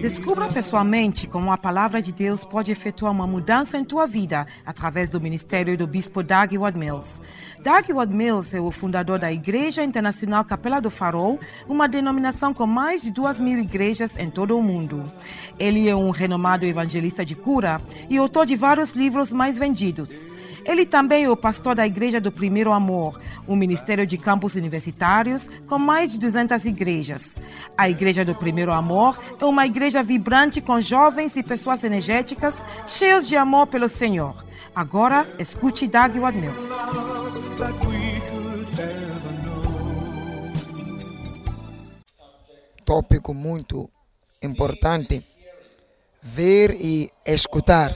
[0.00, 5.10] Descubra pessoalmente como a palavra de Deus pode efetuar uma mudança em tua vida através
[5.10, 7.20] do ministério do bispo Doug Ward Mills.
[7.62, 12.66] Doug Ward Mills é o fundador da Igreja Internacional Capela do Farol, uma denominação com
[12.66, 15.04] mais de duas mil igrejas em todo o mundo.
[15.58, 17.78] Ele é um renomado evangelista de cura
[18.08, 20.26] e autor de vários livros mais vendidos.
[20.64, 25.48] Ele também é o pastor da Igreja do Primeiro Amor, um ministério de campos universitários
[25.66, 27.38] com mais de 200 igrejas.
[27.76, 33.26] A Igreja do Primeiro Amor é uma igreja vibrante com jovens e pessoas energéticas, cheios
[33.26, 34.44] de amor pelo Senhor.
[34.74, 36.62] Agora, escute Doug Wadmills.
[42.84, 43.90] Tópico muito
[44.42, 45.24] importante:
[46.22, 47.92] ver e escutar,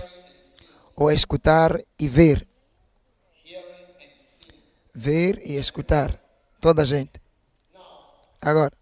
[0.96, 2.46] ou escutar e ver
[4.94, 6.20] ver e escutar.
[6.60, 7.20] Toda a gente.
[8.40, 8.72] Agora.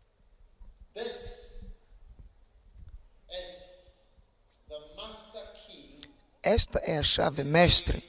[6.43, 8.02] Esta é a chave mestre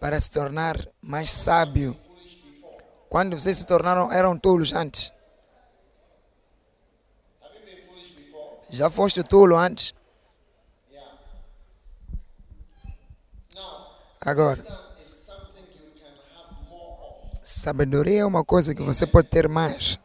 [0.00, 1.94] para se tornar mais sábio.
[3.10, 5.12] Quando vocês se tornaram, eram tolos antes.
[8.70, 9.94] Já foste tolo antes?
[14.18, 14.64] Agora.
[17.42, 19.98] Sabedoria é uma coisa que você pode ter mais.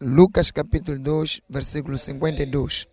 [0.00, 2.86] Lucas capítulo 2, versículo 52.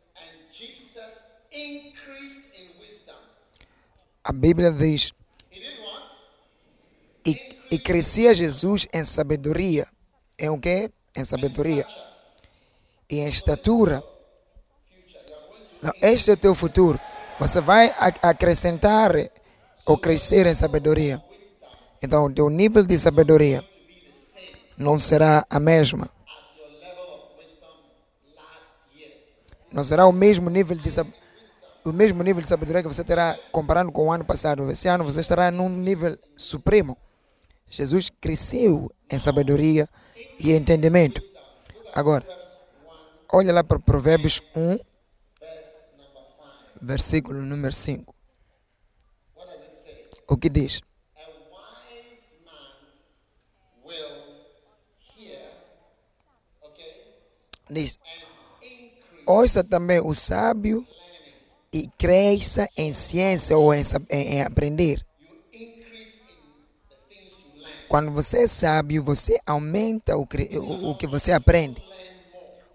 [4.23, 5.12] A Bíblia diz:
[7.26, 9.86] e, e crescia Jesus em sabedoria.
[10.40, 10.90] Em o quê?
[11.14, 11.86] Em sabedoria.
[13.09, 14.02] E em estatura.
[15.81, 16.98] Não, este é o teu futuro.
[17.38, 19.12] Você vai acrescentar
[19.86, 21.22] ou crescer em sabedoria.
[22.02, 23.62] Então, o teu nível de sabedoria
[24.78, 26.09] não será a mesma.
[29.73, 30.89] Não será o mesmo nível de
[31.84, 34.69] o mesmo nível de sabedoria que você terá comparando com o ano passado.
[34.72, 36.97] Esse ano você estará num nível supremo.
[37.69, 39.89] Jesus cresceu em sabedoria
[40.39, 41.22] e entendimento.
[41.94, 42.25] Agora,
[43.34, 44.79] olha lá para Provérbios 1,
[46.81, 48.13] versículo número 5
[50.34, 50.81] o que diz?
[57.69, 57.97] Diz:
[59.25, 60.85] Ouça também o sábio
[61.72, 65.06] e cresça em ciência ou em, em, aprender.
[67.88, 71.84] Quando você é sábio, você aumenta o, o, o que você aprende.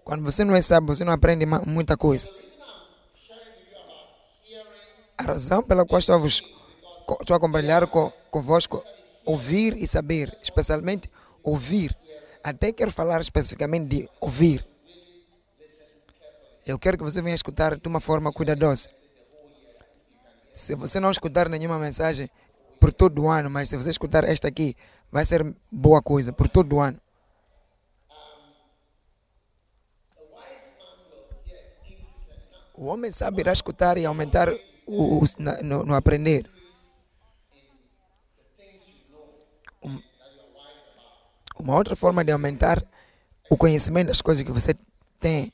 [0.03, 2.29] Quando você não é sábio, você não aprende muita coisa.
[5.17, 6.43] A razão pela qual estou vos
[7.19, 8.83] estou a compartilhar com, convosco
[9.25, 11.09] ouvir e saber, especialmente
[11.43, 11.95] ouvir.
[12.43, 14.65] Até quero falar especificamente de ouvir.
[16.69, 18.91] Eu quero que você venha escutar de uma forma cuidadosa.
[20.53, 22.29] Se você não escutar nenhuma mensagem
[22.79, 24.75] por todo o ano, mas se você escutar esta aqui,
[25.11, 27.01] vai ser boa coisa por todo o ano.
[32.75, 34.47] O homem sabe irá escutar e aumentar
[34.85, 35.25] o, o
[35.63, 36.47] no, no aprender.
[41.57, 42.79] Uma outra forma de aumentar
[43.49, 44.75] o conhecimento das coisas que você
[45.19, 45.51] tem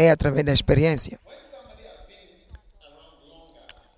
[0.00, 1.20] é através da experiência.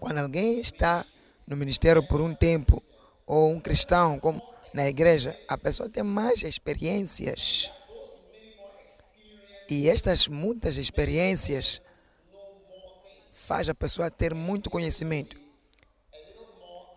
[0.00, 1.06] Quando alguém está
[1.46, 2.82] no ministério por um tempo,
[3.24, 4.42] ou um cristão como
[4.74, 7.72] na igreja, a pessoa tem mais experiências.
[9.70, 11.80] E estas muitas experiências
[13.32, 15.36] faz a pessoa ter muito conhecimento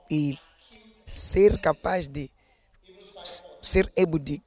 [0.09, 0.35] e
[1.05, 2.31] ser capaz de
[3.61, 3.91] ser
[4.23, 4.41] de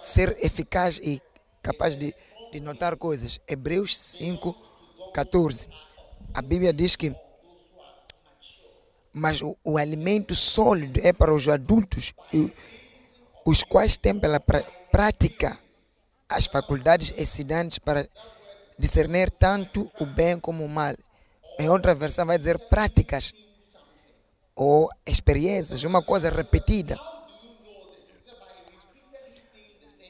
[0.00, 1.20] ser eficaz e
[1.62, 2.14] capaz de,
[2.52, 3.40] de notar coisas.
[3.46, 4.54] Hebreus 5,
[5.12, 5.68] 14.
[6.34, 7.14] A Bíblia diz que
[9.12, 12.14] mas o, o alimento sólido é para os adultos,
[13.44, 14.40] os quais têm pela
[14.90, 15.58] prática
[16.28, 18.08] as faculdades excitantes para
[18.78, 20.94] discernir tanto o bem como o mal.
[21.58, 23.32] Em outra versão vai dizer práticas
[24.54, 26.98] ou experiências, uma coisa repetida.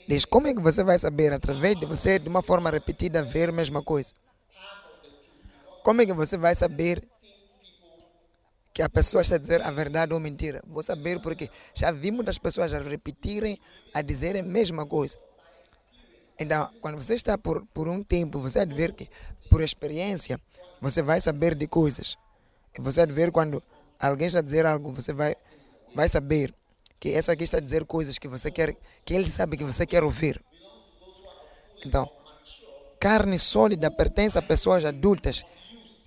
[0.08, 3.50] Diz, como é que você vai saber através de você, de uma forma repetida, ver
[3.50, 4.14] a mesma coisa?
[5.82, 7.06] Como é que você vai saber
[8.72, 10.62] que a pessoa está a dizer a verdade ou mentira?
[10.66, 13.60] Vou saber porque já vi muitas pessoas a repetirem,
[13.92, 15.18] a dizerem a mesma coisa.
[16.38, 19.10] Então, quando você está por, por um tempo, você vai ver que,
[19.50, 20.40] por experiência,
[20.80, 22.16] você vai saber de coisas.
[22.78, 23.62] Você vai ver quando
[24.00, 25.36] alguém está a dizer algo, você vai,
[25.94, 26.54] vai saber
[27.00, 29.86] que essa aqui está a dizer coisas que você quer, que ele sabe que você
[29.86, 30.42] quer ouvir.
[31.84, 32.10] Então,
[32.98, 35.44] carne sólida pertence a pessoas adultas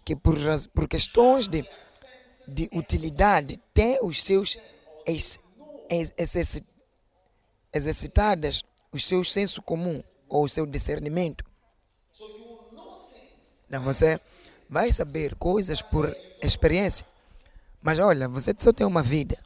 [0.03, 0.35] que por,
[0.73, 1.65] por questões de,
[2.47, 4.57] de utilidade têm os seus
[5.05, 5.39] ex,
[5.89, 6.65] ex, exerci-
[7.73, 11.45] exercitadas os seus senso comum ou o seu discernimento.
[13.67, 14.19] Então você
[14.69, 17.07] vai saber coisas por experiência.
[17.81, 19.41] Mas olha, você só tem uma vida.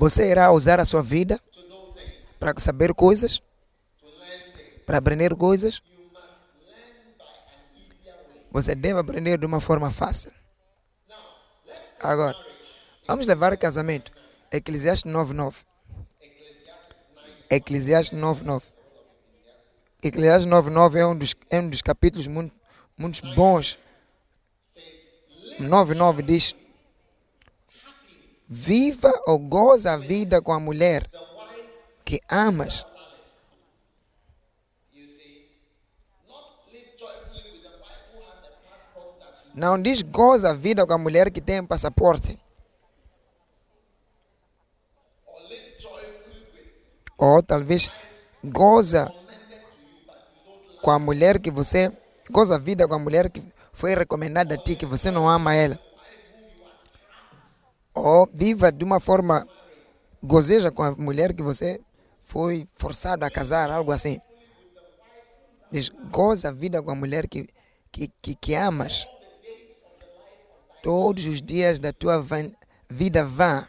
[0.00, 1.38] Você irá usar a sua vida
[2.38, 3.42] para saber coisas,
[4.86, 5.82] para aprender coisas.
[8.50, 10.32] Você deve aprender de uma forma fácil.
[12.02, 12.34] Agora,
[13.06, 14.10] vamos levar casamento.
[14.50, 15.56] Eclesiastes 9.9.
[17.50, 18.62] Eclesiastes 9.9.
[20.02, 22.54] Eclesiastes 9.9 é um dos, é um dos capítulos muito,
[22.96, 23.78] muito bons.
[25.60, 26.54] 9.9 diz
[28.52, 31.08] Viva ou goza a vida com a mulher
[32.04, 32.84] que amas.
[39.54, 42.36] Não diz goza a vida com a mulher que tem passaporte.
[47.16, 47.88] Ou talvez
[48.42, 49.14] goza
[50.82, 51.96] com a mulher que você
[52.28, 53.40] goza a vida com a mulher que
[53.72, 55.78] foi recomendada a ti, que você não ama ela.
[57.94, 59.46] Ou viva de uma forma
[60.22, 61.80] gozeja com a mulher que você
[62.26, 64.20] foi forçado a casar, algo assim.
[65.70, 67.48] Diz, goza a vida com a mulher que,
[67.90, 69.06] que, que, que amas.
[70.82, 72.24] Todos os dias da tua
[72.88, 73.66] vida vã.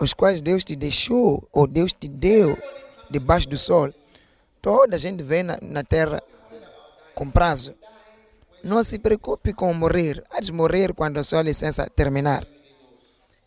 [0.00, 2.58] Os quais Deus te deixou, ou Deus te deu,
[3.10, 3.92] debaixo do sol.
[4.60, 6.22] Toda a gente vem na, na terra
[7.14, 7.74] com prazo.
[8.64, 10.24] Não se preocupe com morrer.
[10.30, 12.46] Há de morrer quando a sua licença terminar.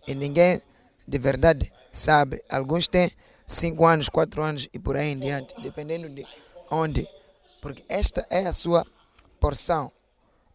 [0.08, 0.62] E ninguém
[1.08, 2.44] de verdade sabe.
[2.48, 3.12] Alguns têm
[3.44, 6.24] 5 anos, 4 anos e por aí em diante, dependendo de
[6.70, 7.10] onde.
[7.62, 8.86] Porque esta é a sua
[9.40, 9.92] porção.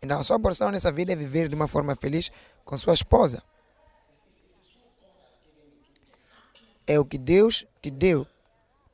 [0.00, 2.30] Então, a sua porção nessa vida é viver de uma forma feliz
[2.64, 3.42] com sua esposa.
[6.86, 8.24] É o que Deus te deu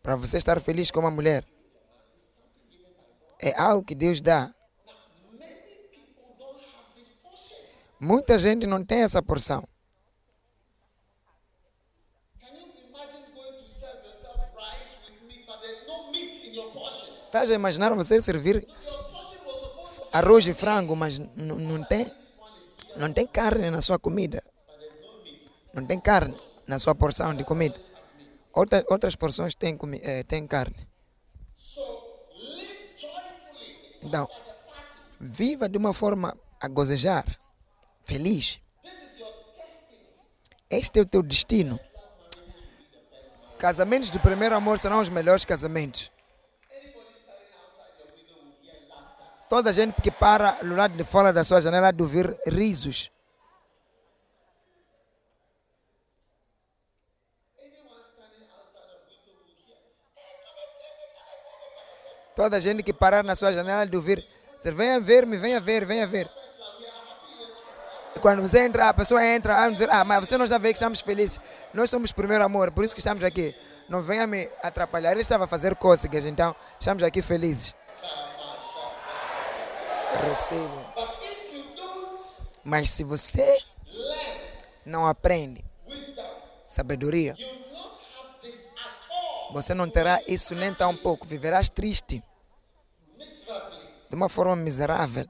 [0.02, 1.44] para você estar feliz com uma mulher.
[3.38, 4.54] É algo que Deus dá.
[8.00, 9.66] Muita gente não tem essa porção.
[17.26, 18.66] Estás a imaginar você servir
[20.12, 22.10] arroz e frango, mas não tem,
[22.96, 24.42] não tem carne na sua comida.
[25.74, 26.34] Não tem carne
[26.66, 27.78] na sua porção de comida.
[28.52, 30.88] Outra, outras porções têm, eh, têm carne.
[34.02, 34.28] Então,
[35.20, 37.38] viva de uma forma a gozejar,
[38.08, 38.58] feliz.
[40.70, 41.78] Este é o teu destino.
[43.58, 46.10] Casamentos de primeiro amor serão os melhores casamentos.
[49.48, 53.10] Toda gente que para do lado de fora da sua janela de ouvir risos.
[62.34, 64.24] Toda gente que parar na sua janela de ouvir,
[64.56, 66.30] dizer, venha ver-me, venha ver, venha ver.
[68.20, 70.78] Quando você entra, a pessoa entra, ah, dizer, ah, mas você não já vê que
[70.78, 71.40] estamos felizes.
[71.72, 73.54] Nós somos primeiro amor, por isso que estamos aqui.
[73.88, 75.12] Não venha me atrapalhar.
[75.12, 77.74] Ele estava a fazer cócegas, então estamos aqui felizes.
[80.26, 80.84] Recebo.
[82.64, 83.56] Mas se você
[84.84, 85.64] não aprende
[86.66, 87.34] sabedoria,
[89.52, 91.26] você não terá isso nem tão pouco.
[91.26, 92.22] Viverás triste,
[94.10, 95.26] de uma forma miserável,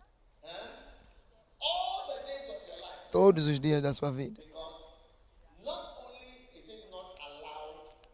[3.11, 4.41] todos os dias da sua vida.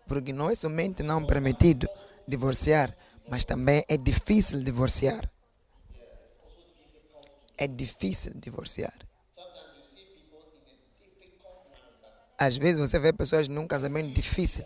[0.06, 1.88] Porque não é somente não permitido
[2.28, 2.94] divorciar,
[3.28, 5.30] mas também é difícil divorciar.
[7.56, 8.94] É difícil divorciar.
[12.36, 14.64] Às vezes você vê pessoas num casamento difícil.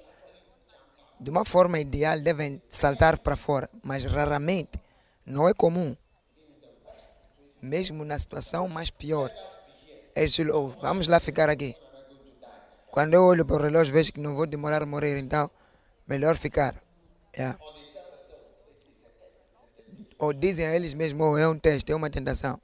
[1.21, 4.73] De uma forma ideal devem saltar para fora, mas raramente.
[5.27, 5.95] Não é comum.
[7.61, 9.31] Mesmo na situação mais pior.
[10.19, 11.77] Eles dizem, oh, vamos lá ficar aqui.
[12.91, 15.49] Quando eu olho para o relógio, vejo que não vou demorar a morrer, então
[16.09, 16.83] melhor ficar.
[17.37, 17.57] Yeah.
[20.19, 22.61] Ou dizem a eles mesmos, oh, é um teste, é uma tentação.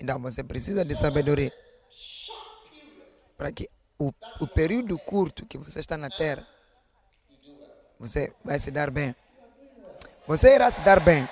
[0.00, 1.52] Então você precisa de sabedoria
[3.36, 6.46] para que o, o período curto que você está na terra,
[7.98, 9.14] você vai se dar bem.
[10.26, 11.28] Você irá se dar bem.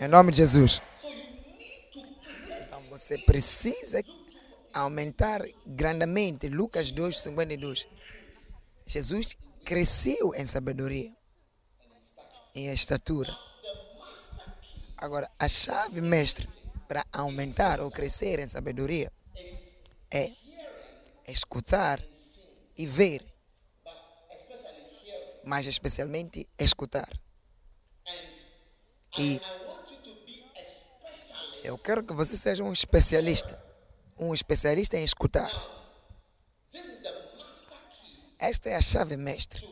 [0.00, 0.80] Em nome de Jesus.
[0.96, 1.14] So you
[1.58, 2.00] need to
[2.66, 4.02] Então você precisa
[4.74, 6.48] aumentar grandemente.
[6.48, 7.86] Lucas 2, 52.
[8.84, 11.12] Jesus cresceu em sabedoria
[12.52, 13.32] e estatura.
[14.96, 16.48] Agora, a chave mestre
[16.88, 19.12] para aumentar ou crescer em sabedoria
[20.10, 20.32] é
[21.28, 22.02] escutar
[22.76, 23.24] e ver,
[25.44, 27.08] mas especialmente escutar.
[29.18, 31.55] E I want you to be a specialist.
[31.66, 33.60] Eu quero que você seja um especialista,
[34.18, 35.50] um especialista em escutar.
[38.38, 39.66] Esta é a chave mestre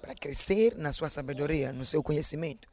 [0.00, 2.68] para crescer na sua sabedoria, no seu conhecimento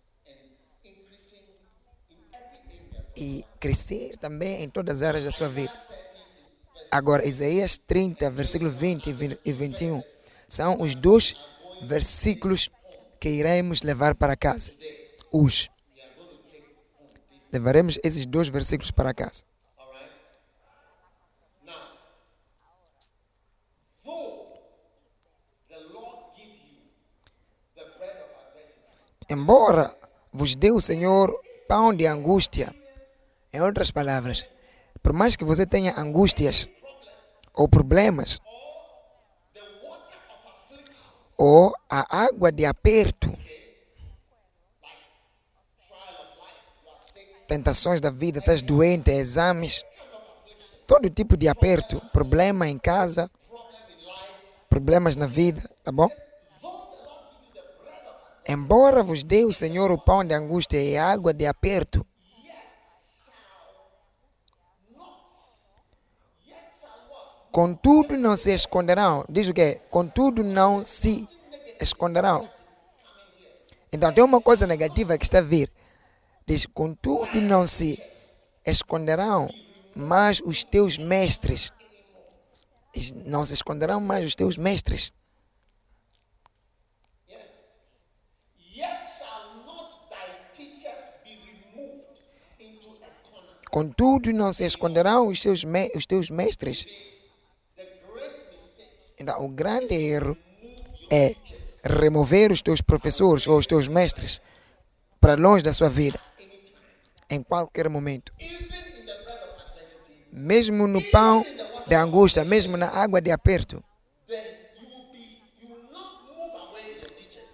[3.15, 5.73] e crescer também em todas as áreas da sua vida.
[6.89, 10.03] Agora, Isaías 30, versículo 20 e 20 e 21
[10.47, 11.35] são os dois
[11.83, 12.69] versículos
[13.19, 14.71] que iremos levar para casa.
[15.31, 15.69] Os.
[17.51, 19.43] Levaremos esses dois versículos para casa.
[29.29, 29.95] Embora
[30.33, 31.33] vos dê o Senhor
[31.65, 32.75] pão de angústia,
[33.53, 34.45] em outras palavras,
[35.01, 36.67] por mais que você tenha angústias
[37.53, 38.39] ou problemas,
[41.37, 43.31] ou a água de aperto,
[47.51, 49.83] tentações da vida, estás doente, exames,
[50.87, 53.29] todo tipo de aperto, problema em casa,
[54.69, 56.09] problemas na vida, tá bom?
[58.47, 62.07] Embora vos dê o Senhor o pão de angústia e a água de aperto,
[67.51, 69.25] contudo não se esconderão.
[69.27, 69.81] Diz o quê?
[69.89, 71.27] Contudo não se
[71.81, 72.49] esconderão.
[73.91, 75.69] Então tem uma coisa negativa que está a vir.
[76.45, 78.01] Diz, contudo não se
[78.65, 79.49] esconderão
[79.95, 81.71] mais os teus mestres.
[83.25, 85.11] Não se esconderão mais os teus mestres.
[93.71, 95.63] Contudo não se esconderão os, seus
[95.95, 96.85] os teus mestres.
[99.17, 100.37] Então o grande erro
[101.09, 101.33] é
[101.85, 104.41] remover os teus professores ou os teus mestres
[105.21, 106.19] para longe da sua vida.
[107.31, 108.33] Em qualquer momento.
[110.31, 111.45] Mesmo no pão
[111.87, 113.81] de angústia, mesmo na água de aperto.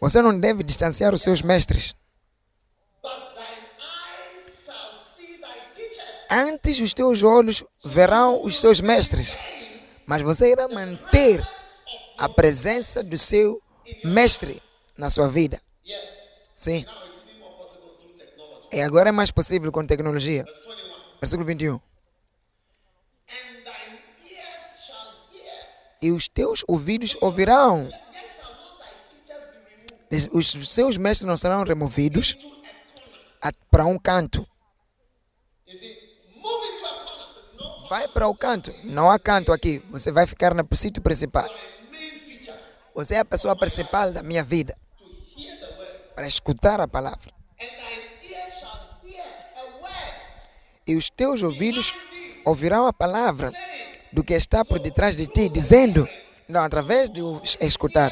[0.02, 1.96] Você não deve distanciar os seus mestres.
[6.30, 9.38] Antes os teus olhos verão os seus mestres,
[10.06, 11.42] mas você irá manter
[12.18, 13.62] a presença do seu
[14.04, 14.62] mestre
[14.98, 15.62] na sua vida.
[16.54, 16.86] Sim.
[18.72, 20.44] E agora é mais possível com tecnologia.
[20.44, 21.20] Verse 21.
[21.20, 21.74] Versículo 21.
[21.74, 21.80] And
[23.30, 23.98] thine
[24.32, 27.90] ears shall hear, E os teus ouvidos ouvirão.
[30.32, 32.38] Os seus mestres não serão removidos
[33.70, 34.48] para um canto.
[37.90, 38.74] Vai para o canto.
[38.84, 39.80] Não há canto aqui.
[39.90, 41.50] Você vai ficar no sítio principal.
[42.94, 44.76] Você é a pessoa principal da minha vida
[46.16, 47.32] para escutar a palavra.
[50.88, 51.94] E os teus ouvidos
[52.46, 53.52] ouvirão a palavra
[54.12, 56.08] do que está por detrás de ti, dizendo,
[56.48, 57.22] não, através de
[57.60, 58.12] escutar,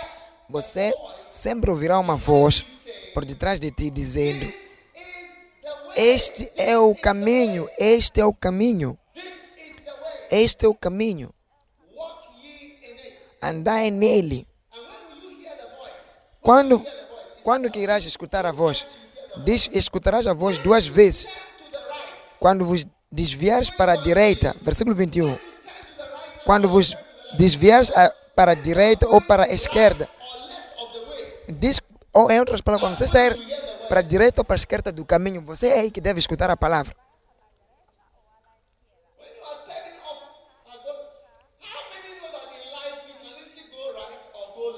[0.49, 0.93] você
[1.25, 2.65] sempre ouvirá uma voz
[3.13, 4.45] por detrás de ti dizendo.
[5.95, 8.97] Este é o caminho, este é o caminho,
[10.29, 11.33] este é o caminho,
[13.41, 14.45] andai nele.
[16.41, 16.85] Quando,
[17.43, 18.85] quando que irás escutar a voz?
[19.45, 21.27] Diz: escutarás a voz duas vezes.
[22.45, 25.35] Quando vos desviares para a direita, versículo 21.
[26.43, 26.95] Quando vos
[27.33, 30.07] desviares a- para a direita ou para a esquerda,
[31.49, 31.81] diz,
[32.13, 33.35] ou em outras palavras, quando você sair
[33.89, 36.51] para a direita ou para a esquerda do caminho, você é aí que deve escutar
[36.51, 36.95] a palavra.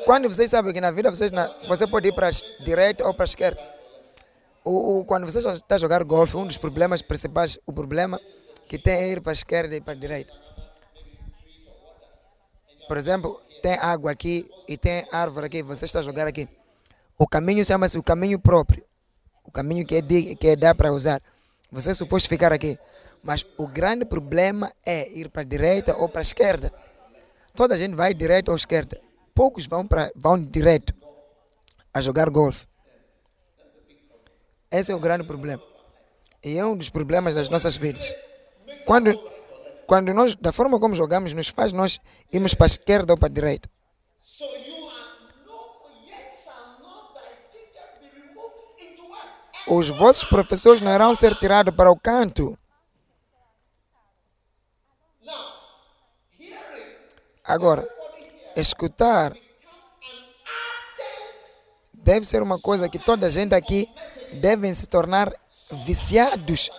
[0.05, 1.29] Quando vocês sabem que na vida vocês
[1.67, 3.76] você pode ir para a direita ou para a esquerda.
[4.69, 8.19] O, o- quando você está a jogar golfe, um dos problemas principais, o problema
[8.67, 10.33] que tem é ir para a esquerda e para a direita.
[12.87, 16.49] Por exemplo, tem água aqui e tem árvore aqui, você está a jogar aqui.
[17.17, 18.83] O caminho chama-se o caminho próprio.
[19.45, 21.21] O caminho que é, de, que é dá para usar.
[21.71, 22.77] Você é suposto ficar aqui.
[23.23, 26.73] Mas o grande problema é ir para a direita ou para a esquerda.
[27.55, 28.99] Toda a gente vai direita ou esquerda.
[29.33, 30.93] Poucos vão, para, vão direto
[31.93, 32.67] a jogar golfe.
[34.71, 35.63] Esse é o grande problema.
[36.43, 38.13] E é um dos problemas das nossas vidas.
[38.85, 39.17] Quando,
[39.85, 41.99] quando nós, da forma como jogamos, nos faz nós
[42.31, 43.69] irmos para a esquerda ou para a direita.
[49.67, 52.57] Os vossos professores não irão ser tirados para o canto.
[57.43, 57.87] Agora,
[58.55, 59.33] escutar
[62.07, 63.85] deve ser uma coisa que toda a gente aqui
[64.35, 65.29] devem se tornar
[65.85, 66.71] viciados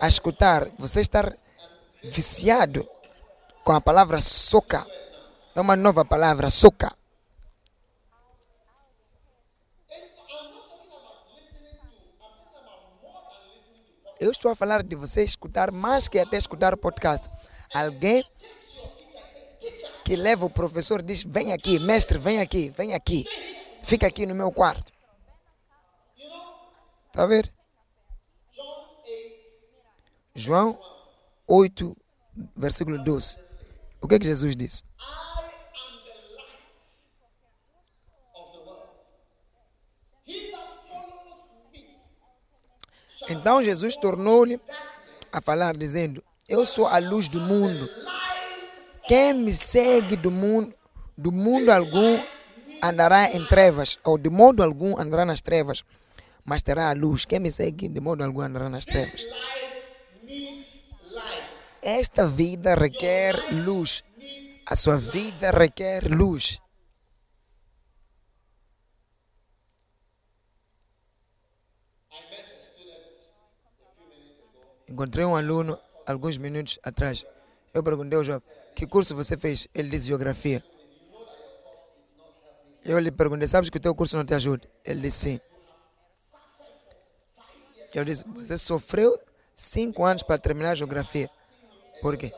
[0.00, 0.68] a escutar.
[0.76, 1.32] Você estar
[2.02, 2.84] viciado
[3.62, 4.84] com a palavra soca.
[5.54, 6.92] É uma nova palavra, soca.
[14.18, 17.28] Eu estou a falar de você escutar mais que até escutar podcast.
[17.72, 18.24] Alguém
[20.04, 23.24] que leva o professor diz: Vem aqui, mestre, vem aqui, vem aqui.
[23.82, 24.92] Fica aqui no meu quarto.
[27.08, 27.52] Está a ver?
[28.54, 29.42] John 8,
[30.34, 30.78] João
[31.46, 31.96] 8,
[32.56, 33.38] versículo 12.
[34.00, 34.82] O que é que Jesus disse?
[43.28, 44.60] Então Jesus tornou-lhe
[45.32, 47.88] a falar, dizendo: Eu sou a luz do mundo.
[49.06, 50.74] Quem me segue do mundo,
[51.16, 52.18] do mundo algum
[52.82, 55.84] andará em trevas, ou de modo algum andará nas trevas,
[56.44, 57.24] mas terá a luz.
[57.24, 59.24] Quem me segue, de modo algum andará nas trevas.
[61.82, 64.02] Esta vida requer luz.
[64.66, 66.60] A sua vida requer luz.
[74.88, 77.24] Encontrei um aluno alguns minutos atrás.
[77.72, 79.66] Eu perguntei ao jovem, que curso você fez?
[79.74, 80.62] Ele disse geografia.
[82.84, 84.68] Eu lhe perguntei, sabes que o teu curso não te ajuda?
[84.84, 85.40] Ele disse sim.
[87.94, 89.16] Eu disse, você sofreu
[89.54, 91.30] cinco anos para terminar a geografia.
[92.00, 92.32] Por quê?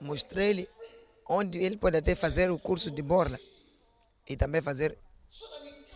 [0.00, 0.68] Mostrei-lhe
[1.28, 3.38] onde ele pode até fazer o curso de borla
[4.28, 4.96] e também fazer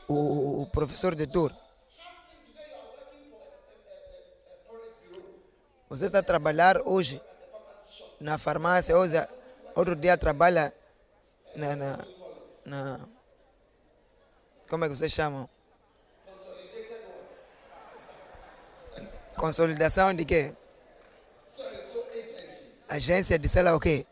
[0.08, 1.52] o, o professor de tour.
[5.88, 7.20] Você está a trabalhar hoje
[8.20, 9.16] na farmácia, hoje,
[9.76, 10.74] outro dia trabalha
[11.54, 11.98] na, na,
[12.66, 13.13] na
[14.74, 15.48] como é que vocês chamam?
[19.36, 20.52] Consolidação de quê?
[22.88, 24.04] Agência de sei lá o quê?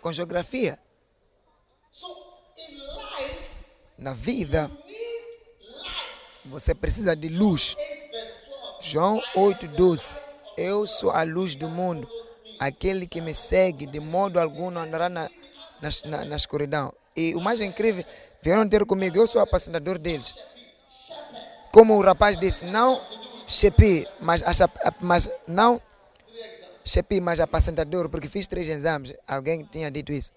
[0.00, 0.78] Com geografia.
[3.98, 4.70] Na vida,
[6.46, 7.76] você precisa de luz.
[7.76, 8.38] 8 verse
[8.78, 8.92] 12.
[8.92, 10.16] João 8,12
[10.56, 12.08] Eu sou a luz do mundo.
[12.58, 15.28] Aquele que me segue, de modo algum, não andará na,
[15.82, 16.94] na, na, na escuridão.
[17.14, 18.04] E o mais incrível,
[18.46, 20.38] vieram ter comigo, eu sou apacentador deles.
[21.72, 23.04] Como o rapaz disse, não
[23.48, 24.40] chepi, mas,
[25.00, 25.82] mas não
[26.84, 29.14] chepi, mas apacentador, porque fiz três exames.
[29.26, 30.30] Alguém tinha dito isso.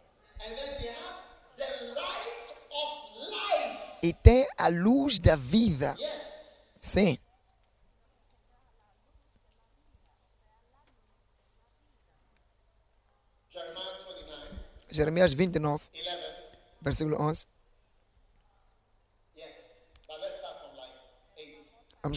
[4.01, 5.95] E tem a luz da vida.
[6.79, 7.15] Sim.
[13.51, 15.89] Jeremiah 29, Jeremias 29, 11.
[16.81, 17.58] versículo 11.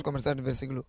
[0.01, 0.85] You deceive you.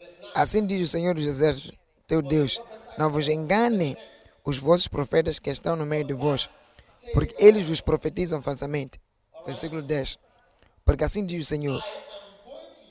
[0.00, 0.32] Verse 9.
[0.34, 2.60] Assim diz o Senhor dos Exércitos, teu Deus:
[2.96, 3.96] Não vos enganem
[4.44, 6.74] os vossos profetas que estão no meio de vós,
[7.12, 9.00] porque eles vos profetizam falsamente.
[9.44, 10.18] Versículo 10.
[10.84, 11.82] Porque assim diz o Senhor: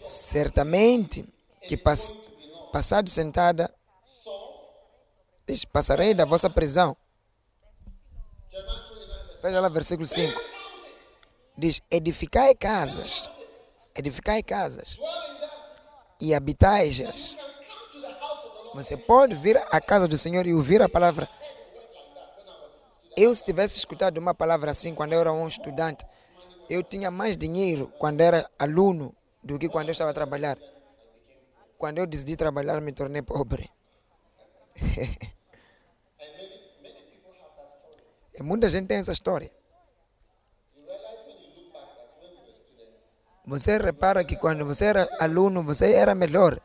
[0.02, 2.14] Certamente que pass,
[2.72, 3.74] passado sentada,
[5.72, 6.96] passarei da vossa prisão.
[9.38, 10.22] Jeremiah 29, verse Veja lá, versículo 5.
[10.22, 11.22] houses.
[11.58, 13.30] Diz: edificai casas,
[13.96, 15.00] edificai casas
[16.20, 17.36] e habitai-as.
[18.74, 21.28] Você pode vir à casa do Senhor e ouvir a palavra.
[23.16, 26.06] Eu, se tivesse escutado uma palavra assim quando eu era um estudante,
[26.70, 30.58] eu tinha mais dinheiro quando era aluno do que quando eu estava a trabalhar.
[31.78, 33.70] Quando eu decidi trabalhar, me tornei pobre.
[38.40, 39.52] E muita gente tem essa história.
[43.46, 46.60] Você repara que quando você era aluno, você era melhor.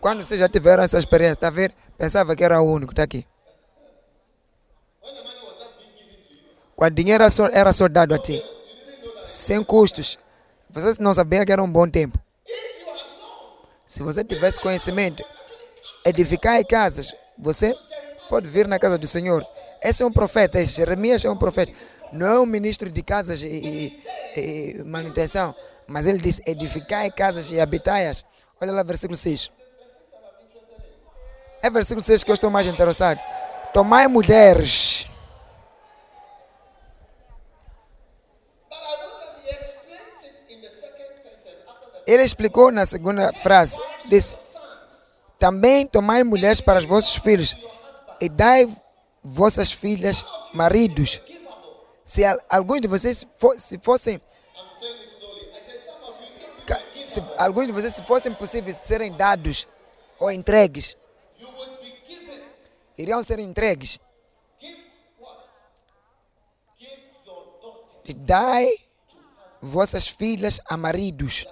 [0.00, 1.74] Quando vocês já tiveram essa experiência, tá vendo?
[1.96, 3.26] Pensava que era o único, tá aqui.
[6.74, 8.42] Quando o dinheiro era só, era só dado a ti,
[9.22, 10.18] sem custos,
[10.70, 12.18] você não sabia que era um bom tempo.
[13.86, 15.22] Se você tivesse conhecimento,
[16.04, 17.76] edificar casas, você
[18.30, 19.46] pode vir na casa do Senhor.
[19.82, 21.72] Esse é um profeta, esse Jeremias é um profeta.
[22.12, 23.92] Não é um ministro de casas e, e-
[24.40, 25.54] e manutenção,
[25.86, 28.24] mas ele diz: edificai casas e habitai-as.
[28.60, 29.50] Olha lá, versículo 6.
[31.62, 33.18] É versículo 6 que eu estou mais interessado.
[33.72, 35.06] Tomai mulheres.
[42.06, 44.36] Ele explicou na segunda frase: disse,
[45.38, 47.56] Também tomai mulheres para os vossos filhos
[48.20, 48.68] e dai
[49.22, 51.20] vossas filhas maridos.
[52.04, 53.26] Se al- alguns de vocês
[53.58, 54.20] se fossem
[57.06, 59.66] se alguns de vocês se fossem possíveis serem dados
[60.18, 60.96] ou entregues,
[62.96, 63.98] iriam ser entregues.
[68.26, 68.68] dai
[69.62, 71.46] vossas filhas a maridos.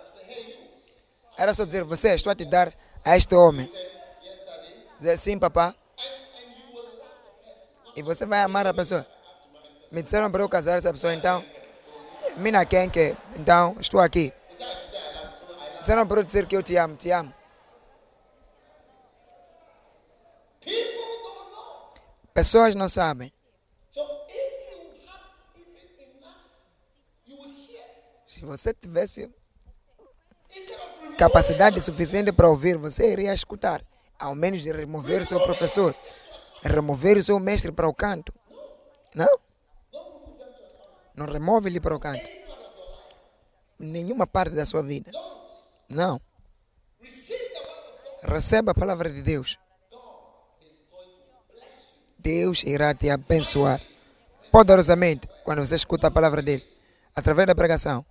[1.37, 2.73] Era só dizer, você, estou a te dar
[3.05, 3.71] a este homem.
[4.99, 5.75] Dizer sim, papá.
[7.99, 9.05] E você vai amar a pessoa.
[9.91, 11.45] Me disseram para eu casar essa pessoa, então.
[12.37, 13.17] Mina quem que?
[13.37, 14.33] Então, estou aqui.
[15.81, 17.35] Disseram para eu dizer que eu te amo, te amo.
[22.33, 23.33] Pessoas não sabem.
[28.29, 29.29] Se você tivesse
[31.19, 33.83] capacidade suficiente para ouvir, você iria escutar.
[34.17, 35.93] Ao menos de remover seu professor.
[36.63, 38.33] Remover o seu mestre para o canto.
[39.15, 39.39] Não?
[41.15, 42.29] Não remove ele para o canto.
[43.79, 45.11] Nenhuma parte da sua vida.
[45.89, 46.21] Não.
[48.23, 49.59] Receba a palavra de Deus.
[52.19, 53.81] Deus irá te abençoar
[54.51, 56.65] poderosamente quando você escuta a palavra dele
[57.15, 58.05] através da pregação.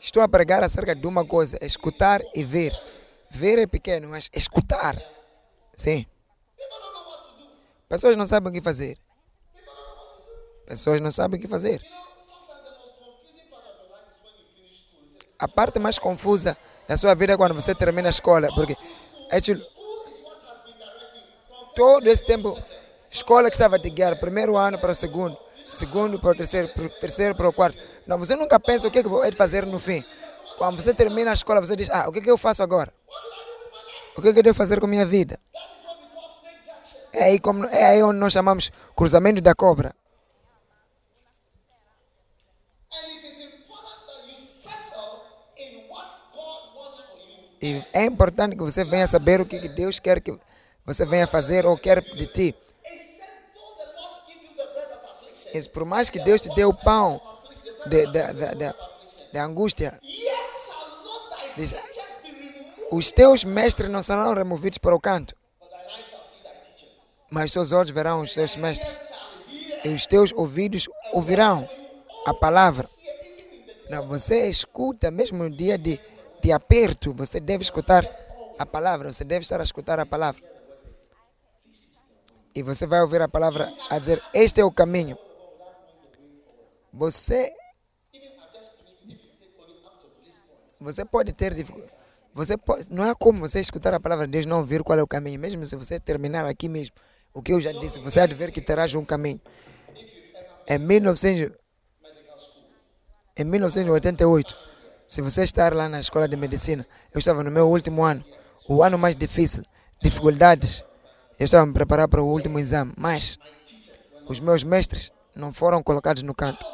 [0.00, 2.72] Estou a pregar acerca de uma coisa: escutar e ver.
[3.30, 5.00] Ver é pequeno, mas escutar.
[5.76, 6.06] Sim.
[7.88, 8.98] Pessoas não sabem o que fazer.
[10.66, 11.82] Pessoas não sabem o que fazer.
[15.38, 19.78] A parte mais confusa da sua vida é quando você termina a escola, porque from
[21.78, 22.60] todo esse tempo,
[23.08, 25.38] escola que estava te guiar, primeiro ano para o segundo,
[25.70, 26.68] segundo para o terceiro,
[27.00, 27.78] terceiro para o quarto.
[28.04, 30.04] Não, você nunca pensa o que, é que vou fazer no fim.
[30.58, 32.92] Quando você termina a escola, você diz, ah, o que, que eu faço agora?
[34.16, 35.38] O que, que eu devo fazer com a minha vida?
[37.12, 39.94] É aí, como, é aí onde nós chamamos cruzamento da cobra.
[47.60, 50.36] E é importante que você venha saber o que que Deus quer que
[50.84, 52.54] você venha fazer ou quer de ti.
[55.54, 57.20] E por mais que Deus te dê o pão
[57.86, 58.74] de, de, de,
[59.32, 59.98] de, angústia,
[61.56, 61.76] Diz-
[62.92, 65.34] os teus mestres não serão removidos para o canto,
[67.30, 69.12] mas seus olhos verão os seus mestres.
[69.84, 71.68] E os teus ouvidos ouvirão
[72.26, 72.88] a palavra.
[73.90, 76.00] Não, você escuta, mesmo no dia de,
[76.42, 78.04] de aperto, você deve escutar
[78.58, 80.42] a palavra, você deve estar a escutar a palavra.
[82.54, 85.16] E você vai ouvir a palavra a dizer: Este é o caminho.
[86.92, 87.52] Você.
[90.80, 91.92] Você pode ter dificuldade.
[92.34, 95.02] Você pode, não é como você escutar a palavra de Deus não ouvir qual é
[95.02, 95.40] o caminho.
[95.40, 96.94] Mesmo se você terminar aqui mesmo,
[97.34, 99.40] o que eu já disse, você há de ver que terás um caminho.
[100.68, 101.56] Em 1900,
[103.36, 104.56] em 1988,
[105.06, 108.24] se você estar lá na escola de medicina, eu estava no meu último ano,
[108.68, 109.64] o ano mais difícil,
[110.02, 110.84] dificuldades.
[111.38, 113.38] Eu estava me preparando para o último exame, mas
[114.26, 116.64] os meus mestres não foram colocados no canto.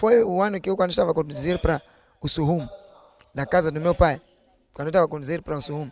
[0.00, 1.82] Foi o ano que eu, quando estava a conduzir para
[2.22, 2.66] o Suhum,
[3.34, 4.18] da casa do meu pai,
[4.72, 5.90] quando eu estava a conduzir para o Suhum,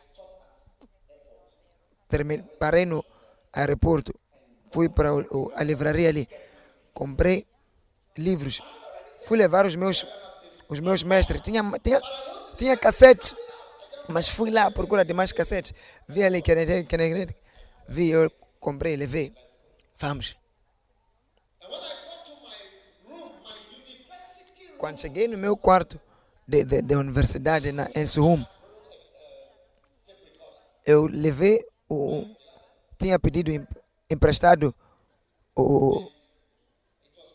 [2.58, 3.04] parei no
[3.52, 4.14] aeroporto,
[4.70, 6.26] fui para o- a livraria ali,
[6.94, 7.46] comprei
[8.16, 8.62] livros,
[9.26, 10.06] fui levar os meus,
[10.70, 12.00] os meus mestres, tinha, tinha,
[12.56, 13.34] tinha cassetes,
[14.08, 15.74] mas fui lá à procura de mais cassetes,
[16.08, 16.40] vi ali
[17.86, 19.34] vi, eu comprei, levei,
[19.98, 20.34] vamos.
[24.78, 26.00] Quando cheguei no meu quarto
[26.46, 28.44] de, de, de universidade na, em Suhum,
[30.86, 32.24] eu levei o.
[32.96, 33.66] Tinha pedido em-
[34.08, 34.74] emprestado
[35.54, 36.08] o,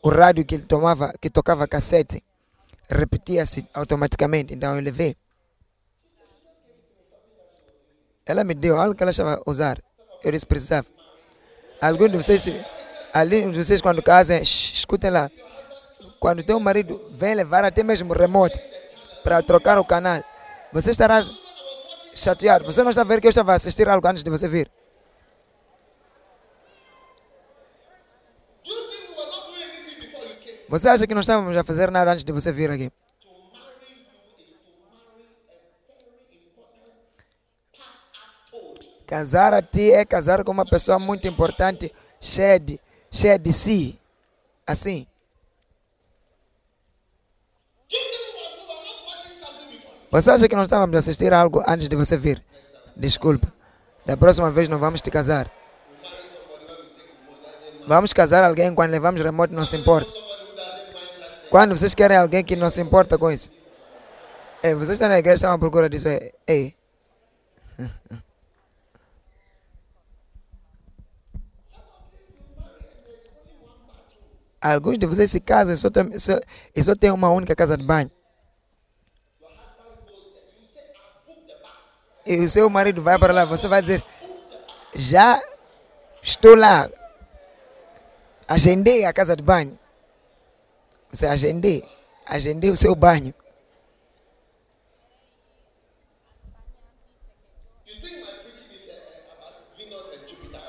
[0.02, 2.24] o rádio que ele tomava, que tocava cassete,
[2.90, 5.16] repetia-se automaticamente, então eu levei.
[8.26, 9.84] Ela me deu algo que ela estava a usar,
[10.24, 10.88] eu disse precisava.
[11.82, 12.48] Alguns de vocês,
[13.14, 15.30] alguns de vocês quando casam, escutem lá
[16.24, 18.58] quando teu marido vem levar até mesmo remote
[19.26, 20.24] para trocar o canal,
[20.72, 21.22] você estará
[22.16, 22.64] chateado.
[22.64, 24.72] Você não está a ver que eu estava a assistir algo antes de você vir.
[30.70, 32.90] Você acha que não estávamos a fazer nada antes de você vir aqui?
[39.06, 42.80] Casar a ti é casar com uma pessoa muito importante, cheia de,
[43.12, 44.00] cheia de si.
[44.66, 45.06] Assim.
[50.14, 52.40] Você acha que não estávamos a assistir algo antes de você vir?
[52.96, 53.52] Desculpa.
[54.06, 55.50] Da próxima vez não vamos te casar.
[57.88, 60.12] Vamos casar alguém quando levamos remote, não se importa.
[61.50, 63.50] Quando vocês querem alguém que não se importa com isso.
[64.62, 66.08] Ei, vocês estão na igreja, estão à procura disso.
[66.08, 66.76] Ei, ei.
[74.62, 76.40] Alguns de vocês se casam e só tem, só,
[76.76, 78.12] e só tem uma única casa de banho.
[82.26, 84.04] E o seu marido vai para lá, você vai dizer,
[84.96, 85.42] já
[86.22, 86.90] estou lá.
[88.48, 89.78] Agendei a casa de banho.
[91.12, 91.84] Você agendei.
[92.26, 93.34] Agendei o seu banho.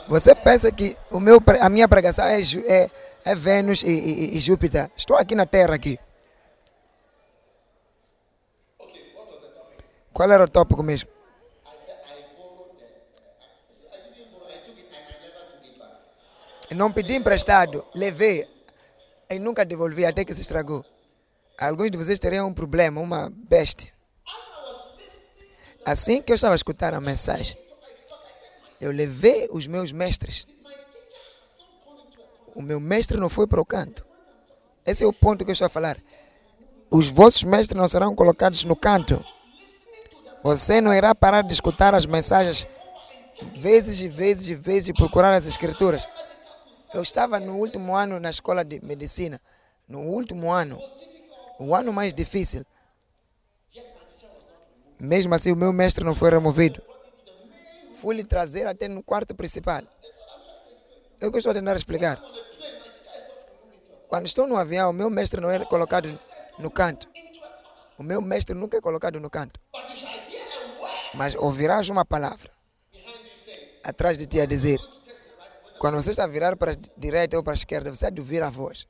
[0.09, 2.91] Você pensa que o meu, a minha pregação é, é,
[3.25, 4.91] é Vênus e, e- e Júpiter.
[4.97, 5.99] Estou aqui na Terra aqui.
[10.13, 11.11] Qual era o tópico mesmo?
[16.75, 18.49] Não pedi emprestado, levei
[19.31, 20.85] e nunca devolvi até que se estragou.
[21.57, 23.93] Alguns de vocês teriam um problema, uma listening,
[25.87, 27.57] Assim que eu estava a escutar a mensagem,
[28.81, 30.49] eu levei os meus mestres.
[32.55, 34.05] O meu mestre não foi para o canto.
[34.85, 35.97] Esse é o ponto que eu estou a falar.
[36.91, 39.25] Os vossos mestres não serão colocados no canto.
[40.43, 42.67] Você não irá parar de escutar as mensagens
[43.57, 46.07] vezes e vezes e vezes e procurar as escrituras.
[46.95, 49.41] Eu estava no último ano na escola de medicina.
[49.89, 50.79] No último ano,
[51.59, 52.65] o ano mais difícil.
[54.99, 56.81] Mesmo assim, o meu mestre não foi removido.
[58.01, 59.83] Fui lhe trazer até no quarto principal.
[61.17, 62.19] O que eu estou a tentar explicar.
[64.09, 66.09] Quando estou no avião, o meu mestre não é colocado
[66.59, 67.09] no canto.
[67.99, 69.59] O meu mestre nunca é colocado no canto.
[71.15, 72.55] Mas ouvirás uma palavra
[73.83, 74.81] atrás de ti a dizer.
[75.85, 78.19] Quando você está a virar para a direita ou para a esquerda, você há de
[78.19, 78.89] ouvir a voz.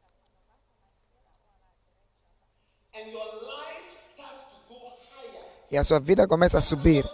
[5.72, 7.04] E a sua vida começa a subir.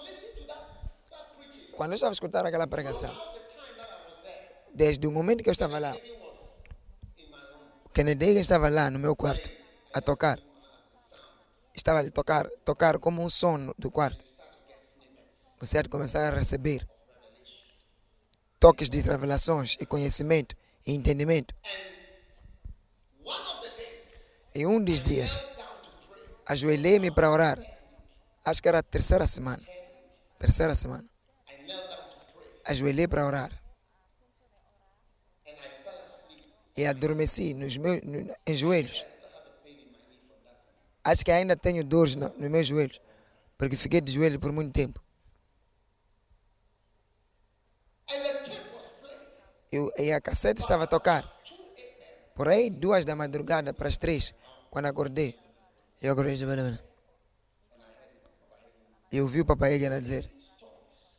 [1.79, 3.11] Quando eu estava a escutar aquela pregação,
[4.75, 5.97] desde o momento que eu estava lá,
[7.95, 9.49] Kennedy estava lá no meu quarto
[9.95, 10.39] a tocar.
[11.75, 14.23] Estava a tocar, tocar como um som do quarto.
[15.59, 16.87] Você há de começar a receber
[18.61, 20.55] toques de revelações e conhecimento
[20.87, 21.55] e entendimento.
[24.55, 25.41] E um dos dias,
[26.45, 27.59] ajoelhei-me para orar.
[28.45, 29.63] Acho que era a terceira semana.
[30.39, 31.05] Terceira semana.
[32.65, 33.51] Ajoelhei para orar.
[36.77, 38.01] E adormeci nos meus,
[38.47, 39.05] em joelhos.
[41.03, 43.01] Acho que ainda tenho dores no- nos meus joelhos.
[43.57, 45.03] Porque fiquei de joelho por muito tempo.
[49.73, 51.25] Eu, e a cassete estava a tocar.
[52.35, 54.35] Por aí, duas da madrugada para as três,
[54.71, 55.39] quando acordei.
[56.03, 56.79] Eu acordei de manhã.
[59.13, 60.29] Eu ouvi o papai Egan dizer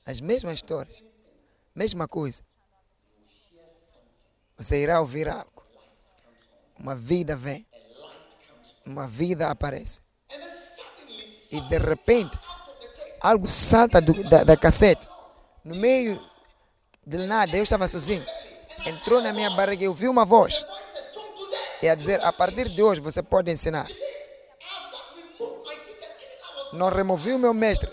[0.06, 1.04] as mesmas histórias,
[1.76, 2.42] mesma coisa.
[4.58, 5.64] Você irá ouvir algo.
[6.80, 7.66] Uma vida vem.
[8.86, 10.02] Uma vida aparece.
[11.52, 12.38] E de repente,
[13.20, 15.08] algo salta do- da, da cassete.
[15.64, 16.20] No meio
[17.06, 18.24] De nada, eu estava sozinho.
[18.86, 20.66] Entrou na minha barriga e eu vi uma voz.
[21.82, 23.88] E a dizer, a partir de hoje você pode ensinar.
[26.74, 27.90] Não removi o meu mestre.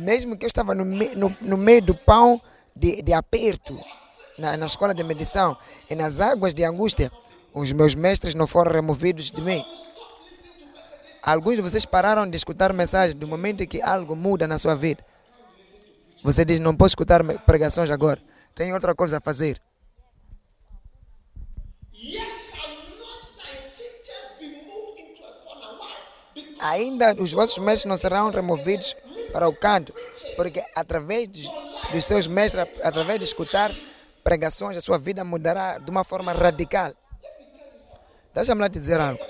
[0.00, 2.40] Mesmo que eu estava no, me- no, no meio do pão
[2.74, 3.78] de, de aperto,
[4.38, 5.56] na, na escola de medição,
[5.88, 7.10] e nas águas de angústia,
[7.54, 9.64] os meus mestres não foram removidos de mim.
[11.22, 15.04] Alguns de vocês pararam de escutar mensagens do momento que algo muda na sua vida.
[16.22, 18.20] Você diz, não posso escutar pregações agora.
[18.54, 19.60] Tem outra coisa a fazer.
[26.58, 28.96] Ainda os vossos mestres não serão removidos
[29.32, 29.94] para o canto,
[30.36, 31.48] porque através dos,
[31.92, 33.70] dos seus mestres, através de escutar
[34.24, 36.92] pregações, a sua vida mudará de uma forma radical.
[38.34, 39.24] Deixa-me lá te dizer algo.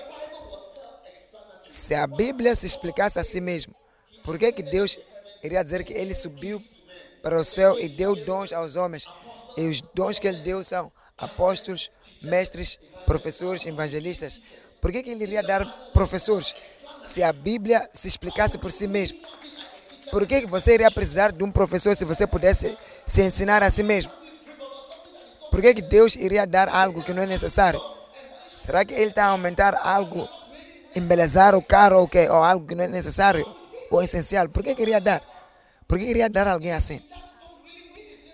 [1.69, 3.75] Se a Bíblia se explicasse a si mesmo,
[4.23, 4.97] por que, que Deus
[5.47, 6.61] iria dizer que ele subiu
[7.21, 9.07] para o céu e deu dons aos homens?
[9.57, 11.89] E os dons que ele deu são apóstolos,
[12.23, 14.39] mestres, professores, evangelistas.
[14.81, 16.55] Por que, que ele iria dar professores?
[17.03, 19.17] Se a Bíblia se explicasse por si mesmo.
[20.11, 23.69] Por que, que você iria precisar de um professor se você pudesse se ensinar a
[23.69, 24.11] si mesmo?
[25.49, 27.81] Por que, que Deus iria dar algo que não é necessário?
[28.47, 30.27] Será que Ele está a aumentar algo,
[30.95, 32.27] embelezar o carro ou, quê?
[32.29, 33.45] ou algo que não é necessário
[33.89, 34.47] ou essencial?
[34.49, 35.21] Por que queria dar?
[35.87, 37.01] Por que queria dar a alguém assim?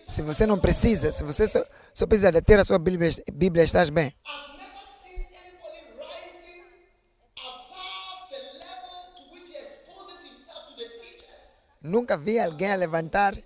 [0.10, 1.64] Se você não precisa, se você só,
[1.94, 4.14] só precisa de ter a sua Bíblia, Bíblia estás bem.
[11.82, 13.38] Nunca vi alguém a levantar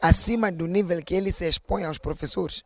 [0.00, 2.64] acima do nível que ele se expõe aos professores.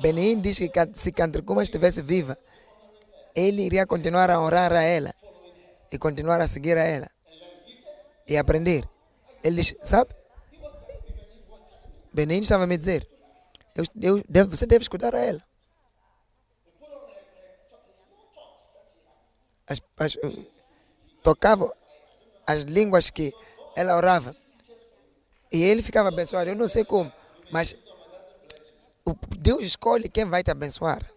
[0.00, 2.36] Benin diz que se Cantricuma estivesse viva,
[3.34, 5.14] ele iria continuar a orar a ela
[5.92, 7.10] e continuar a seguir a ela
[8.26, 8.88] e aprender.
[9.44, 10.14] Ele diz, sabe?
[12.12, 13.06] Benin estava a me dizer,
[13.74, 13.84] eu,
[14.32, 15.42] eu, você deve escutar a ela.
[19.66, 20.46] As, as, eh,
[21.22, 21.72] tocava
[22.46, 23.32] as línguas que
[23.76, 24.34] ela orava
[25.50, 26.50] e ele ficava abençoado.
[26.50, 27.10] Eu não sei como,
[27.50, 27.76] mas
[29.38, 31.10] Deus escolhe quem vai te abençoar.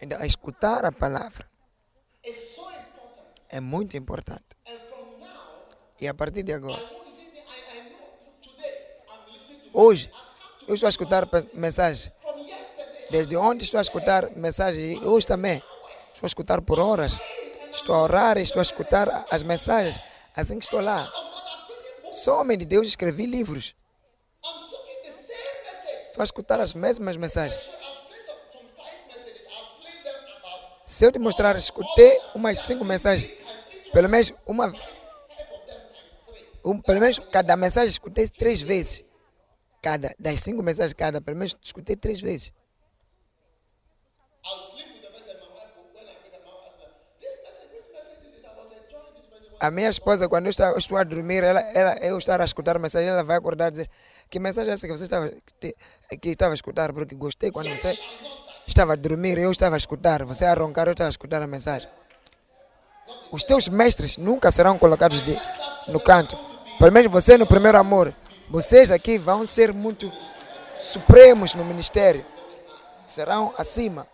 [0.00, 1.48] Então, escutar a palavra
[3.48, 4.44] é muito importante.
[6.00, 6.82] E a partir de agora,
[9.72, 10.10] hoje,
[10.66, 12.12] eu estou a escutar yesterday.
[13.10, 15.62] Desde ontem estou a escutar mensagens e hoje também.
[15.96, 17.20] Estou a escutar por horas.
[17.72, 20.00] Estou a orar estou a escutar as mensagens.
[20.34, 21.10] Assim que estou lá.
[22.10, 23.74] Sou homem de Deus, escrevi livros.
[26.08, 27.70] Estou a escutar as mesmas mensagens.
[30.84, 33.42] Se eu te mostrar, escutei umas cinco mensagens.
[33.90, 34.70] Pelo menos uma.
[36.62, 39.02] Um, pelo menos cada mensagem escutei três vezes.
[39.80, 42.52] Cada, das cinco mensagens, cada, pelo menos escutei três vezes.
[49.58, 52.44] A minha esposa, quando eu estou, eu estou a dormir, ela, ela, eu estar a
[52.44, 53.90] escutar a mensagem, ela vai acordar e dizer
[54.28, 55.74] que mensagem é essa que você estava, que,
[56.20, 57.96] que estava a escutar, porque gostei quando você
[58.66, 61.46] estava a dormir, eu estava a escutar, você a roncar, eu estava a escutar a
[61.46, 61.88] mensagem.
[63.30, 65.36] Os teus mestres nunca serão colocados de,
[65.88, 66.36] no canto.
[66.78, 68.14] Pelo menos você no primeiro amor.
[68.48, 70.12] Vocês aqui vão ser muito
[70.76, 72.24] supremos no ministério.
[73.06, 74.06] Serão acima.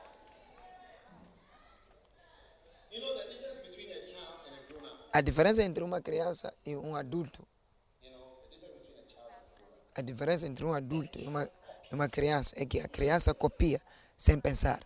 [5.13, 7.47] A diferença entre uma criança e um adulto.
[9.95, 11.49] A diferença entre um adulto e uma,
[11.91, 13.81] uma criança é que a criança copia
[14.21, 14.81] sem pensar.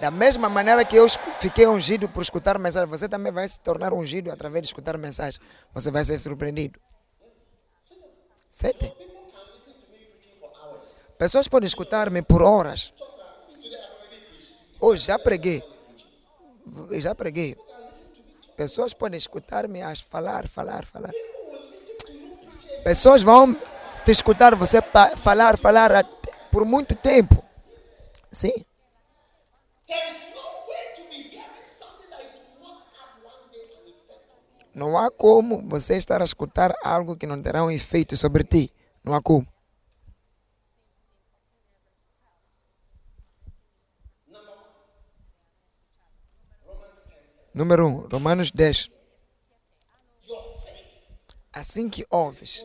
[0.00, 1.06] Da mesma maneira que eu
[1.38, 5.40] fiquei ungido por escutar mensagem, você também vai se tornar ungido através de escutar mensagem.
[5.72, 6.80] Você vai ser surpreendido.
[8.50, 8.92] Sente?
[11.16, 12.92] Pessoas podem escutar-me por horas.
[14.80, 15.62] Hoje já preguei.
[16.92, 17.56] Já preguei.
[18.56, 21.12] Pessoas podem escutar-me a falar, falar, falar.
[22.84, 23.54] Pessoas vão
[24.04, 24.80] te escutar você
[25.16, 26.04] falar, falar
[26.50, 27.44] por muito tempo.
[28.30, 28.64] Sim.
[34.74, 38.72] Não há como você estar a escutar algo que não terá um efeito sobre ti.
[39.04, 39.46] Não há como.
[47.52, 48.99] Número 1, um, Romanos 10.
[51.52, 52.64] Assim que ouves,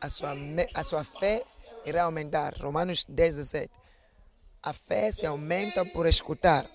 [0.00, 0.32] a sua,
[0.74, 1.44] a sua fé
[1.84, 2.54] irá aumentar.
[2.60, 3.72] Romanos 10, 17.
[4.62, 6.68] A fé se aumenta por escutar.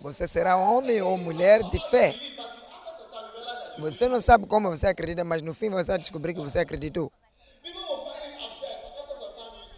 [0.00, 2.14] Você será homem ou mulher de fé.
[3.78, 7.10] Você não sabe como você acredita, mas no fim você vai descobrir que você acreditou.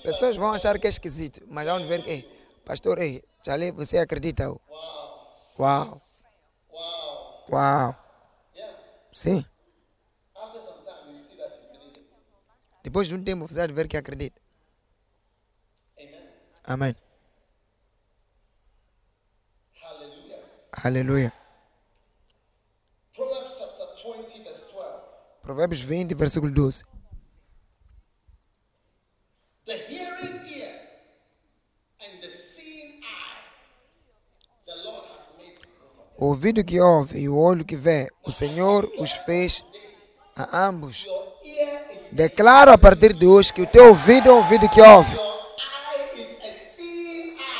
[0.03, 2.26] Pessoas vão achar que é esquisito, mas vão ver que, "Ei,
[2.64, 2.99] pastor,
[3.45, 4.45] Charlie, você acredita?
[4.49, 4.61] Uau,
[5.59, 6.03] Wow.
[7.51, 8.03] uau.
[9.14, 9.44] Sim.
[12.82, 14.40] Depois de um tempo você vai ver que acredita.
[16.64, 16.96] Amém.
[20.72, 21.32] Aleluia.
[23.14, 24.84] Proverbs chapter 20, verse 12.
[25.42, 26.84] Provérbios 20, versículo 12.
[36.25, 39.62] O ouvido que ouve e o olho que vê, o Senhor os fez
[40.35, 41.07] a ambos.
[42.12, 45.18] Declaro a partir de hoje que o teu ouvido é o ouvido que ouve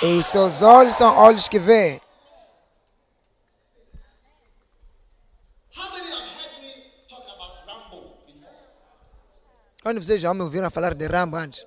[0.03, 2.01] e os seus olhos são olhos que vê.
[9.83, 11.67] Quando vocês já me ouviram falar de Rambo antes?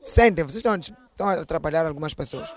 [0.00, 2.48] Sentem, vocês estão, estão a atrapalhar algumas pessoas.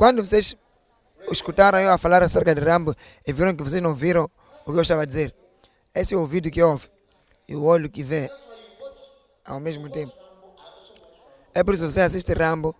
[0.00, 0.56] Quando vocês
[1.30, 2.96] escutaram eu a falar acerca de Rambo
[3.26, 4.30] e viram que vocês não viram
[4.64, 5.34] o que eu estava a dizer,
[5.94, 6.88] esse é o ouvido que ouve
[7.46, 8.30] e o olho que vê
[9.44, 10.10] ao mesmo tempo.
[11.52, 12.74] É por isso que você assiste Rambo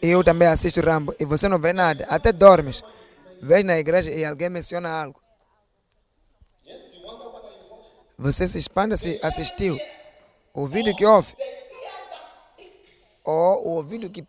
[0.00, 2.84] e eu também assisto Rambo e você não vê nada, até dormes.
[3.42, 5.20] Vês na igreja e alguém menciona algo.
[8.16, 9.76] Você se expande se assistiu.
[10.54, 11.34] O ouvido que ouve
[13.24, 14.24] ou o ouvido que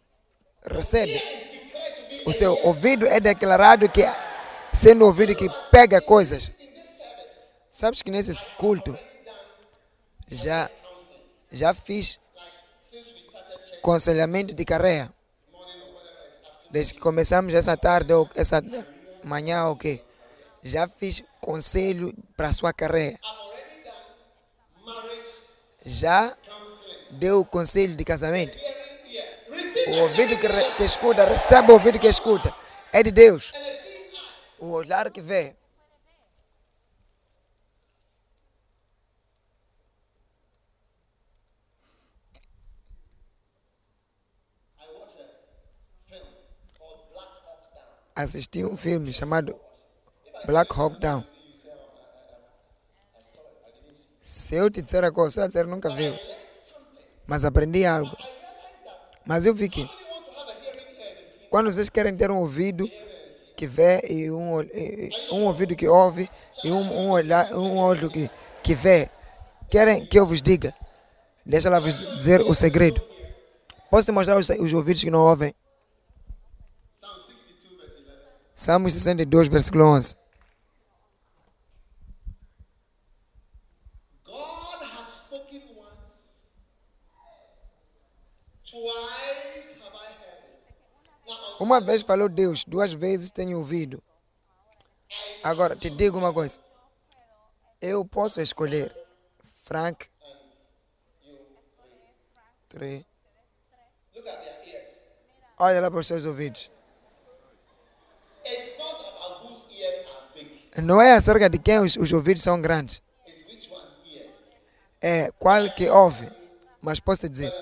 [0.68, 1.46] recebe.
[2.26, 4.02] O seu ouvido é declarado que
[4.74, 6.52] sendo ouvido que pega coisas.
[7.72, 8.98] Sabes que nesse culto
[10.30, 10.70] já
[11.52, 12.20] já fiz
[13.82, 15.14] conselhamento de carreira.
[16.72, 18.62] Desde que começamos essa tarde ou essa
[19.24, 20.02] manhã ou quê?
[20.64, 23.20] Já fiz conselho para sua carreira.
[25.86, 26.36] Já
[27.12, 28.58] deu conselho de casamento.
[29.88, 30.36] O ouvido
[30.78, 32.54] que, escuta, recebe o ouvido que escuta.
[32.92, 33.52] É de Deus.
[34.58, 35.56] O olhar que vê.
[48.16, 49.60] Assisti um filme chamado
[50.46, 51.24] Black Hawk Down.
[54.22, 56.18] Se eu te disser a coisa, vai dizer nunca viu.
[57.28, 58.16] Mas aprendi algo.
[59.26, 59.90] Mas eu vi que
[61.50, 62.90] quando vocês querem ter um ouvido
[63.56, 66.30] que vê e um, e- um ouvido que ouve
[66.64, 68.30] e um, um, olhar, um olho que,
[68.62, 69.10] que vê,
[69.70, 70.74] querem que eu vos diga.
[71.46, 73.02] Deixa ela vos dizer o segredo.
[73.90, 75.54] Posso te mostrar os, os ouvidos que não ouvem?
[76.94, 78.56] Psalm 62, verse 11.
[78.56, 80.16] Salmos 62, versículo 11.
[91.60, 94.04] Uma vez falou Deus, duas vezes tenho ouvido.
[95.44, 96.60] Agora, te digo uma coisa.
[97.82, 98.94] Eu posso escolher
[99.64, 100.08] Frank.
[102.68, 103.06] Três.
[104.16, 105.00] look at their ears.
[105.58, 106.72] Olha lá para os seus ouvidos.
[110.84, 113.02] Não é acerca de quem os, os ouvidos são grandes.
[115.02, 116.30] É qual que ouve.
[116.82, 117.54] Mas posso te dizer,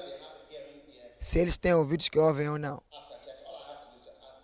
[1.20, 2.82] se eles têm ouvidos que ouvem ou não.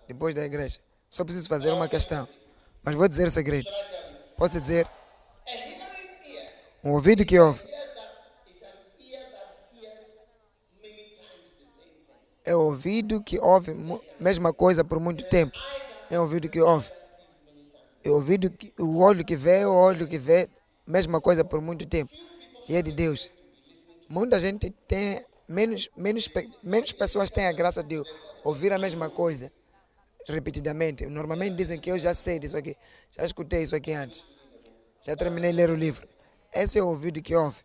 [0.10, 0.80] Depois da igreja.
[1.08, 2.28] Só preciso fazer uma questão.
[2.82, 3.70] Mas vou dizer o segredo.
[4.36, 4.90] Posso dizer,
[6.84, 7.62] um ouvido que ouve
[12.44, 13.72] é o ouvido que ouve
[14.20, 15.56] mesma coisa por muito tempo.
[16.10, 16.92] É o ouvido que ouve.
[18.04, 20.50] É o ouvido que, o olho que vê, o olho que vê
[20.88, 22.12] mesma coisa por muito tempo.
[22.68, 23.30] E é de Deus.
[24.10, 26.28] Muita gente tem menos menos
[26.64, 28.02] menos pessoas têm a graça de
[28.44, 29.52] ouvir a mesma coisa
[30.32, 31.06] repetidamente.
[31.06, 32.76] Normalmente dizem que eu já sei disso aqui,
[33.12, 34.24] já escutei isso aqui antes.
[35.04, 36.08] Já terminei de ler o livro.
[36.54, 37.64] Esse é o ouvido que ouve.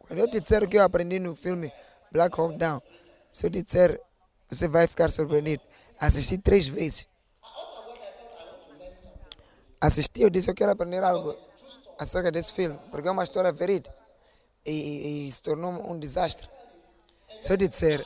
[0.00, 1.72] Quando eu te disser o que eu aprendi no filme
[2.10, 2.80] Black Hawk Down,
[3.30, 4.00] se eu te disser,
[4.48, 5.62] você vai ficar surpreendido.
[6.00, 7.06] Assisti três vezes.
[9.80, 11.36] Assisti, eu disse, eu quero aprender algo
[11.98, 13.94] acerca desse filme, porque é uma história verídica
[14.64, 16.48] e, e- e se tornou um desastre.
[17.40, 18.04] Se eu te disser,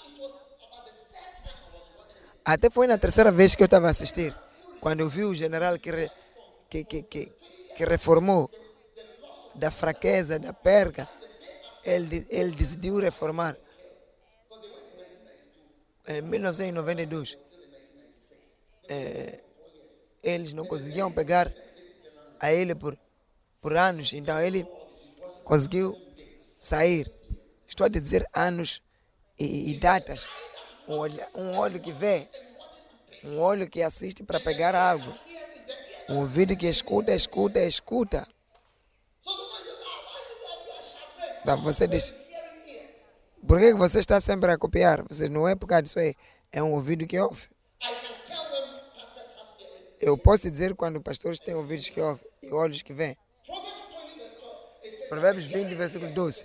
[2.44, 4.34] até foi na terceira vez que eu estava a assistir,
[4.80, 6.10] quando eu vi o general que, re-
[6.68, 7.32] que, que, que,
[7.76, 8.50] que reformou
[9.54, 11.08] da fraqueza, da perca,
[11.84, 13.56] ele, ele decidiu reformar.
[16.06, 17.38] Em 1992,
[18.88, 19.40] eh,
[20.22, 21.50] eles não conseguiam pegar
[22.40, 22.98] a ele por,
[23.60, 24.66] por anos, então ele
[25.44, 25.96] conseguiu
[26.36, 27.10] sair.
[27.66, 28.82] Estou a dizer anos
[29.74, 30.28] datas.
[30.86, 32.26] Um olho, um olho que vê,
[33.24, 35.12] um olho que assiste para pegar algo.
[36.08, 38.26] Um ouvido que escuta, escuta, escuta.
[41.40, 42.12] Então você diz,
[43.46, 45.04] por que você está sempre a copiar?
[45.08, 46.14] Você não é por causa disso aí.
[46.50, 47.48] É um ouvido que ouve.
[50.00, 53.16] Eu posso dizer quando pastores têm ouvidos que ouvem e olhos que veem.
[53.48, 54.82] Proverbs 20 verse 12.
[54.82, 56.44] It says, Provérbios 20, versículo 12.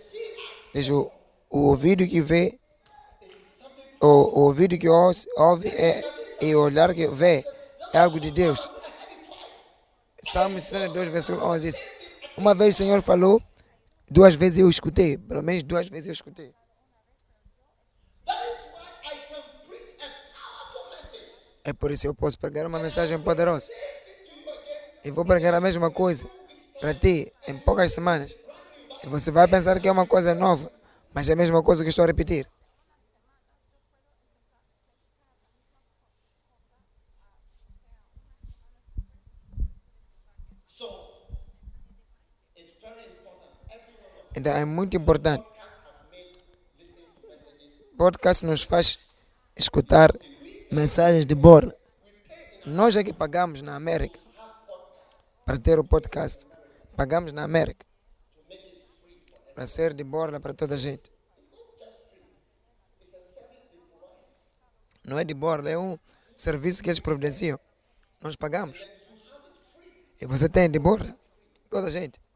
[0.74, 1.12] Diz o
[1.50, 2.60] ouvido que vê,
[4.02, 6.04] o, ouvido que ouve, é,
[6.42, 7.44] e o olhar que vê
[7.94, 8.70] é algo de Deus.
[10.24, 11.86] Salmo 62, versículo 11 diz:
[12.38, 13.42] Uma vez o Senhor falou,
[14.10, 15.18] duas vezes eu escutei.
[15.18, 16.54] Pelo menos duas vezes eu escutei.
[21.64, 23.70] É por isso que eu posso pregar uma mensagem poderosa.
[25.04, 26.26] E vou pregar a mesma coisa
[26.80, 28.36] para ti em poucas semanas.
[29.04, 30.72] E você vai pensar que é uma coisa nova,
[31.14, 32.48] mas é a mesma coisa que estou a repetir.
[44.48, 45.46] Então é muito importante.
[47.98, 48.98] podcast nos faz
[49.58, 50.10] escutar
[50.72, 51.76] mensagens de borla.
[52.66, 54.18] Nós é que pagamos na América
[55.46, 56.48] para ter o podcast.
[56.96, 57.86] Pagamos na América
[59.54, 61.12] para ser de borla para toda a gente.
[65.04, 66.00] Não é de borla, é um
[66.38, 67.60] serviço que eles providenciam.
[68.22, 68.88] Nós pagamos.
[70.22, 71.14] E você tem de borla?
[71.70, 72.27] Toda a gente.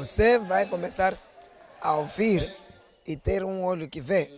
[0.00, 1.14] Você vai começar
[1.78, 2.50] a ouvir
[3.06, 4.30] e ter um olho que vê.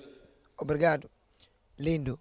[0.59, 1.09] Obrigado.
[1.79, 2.19] Lindo.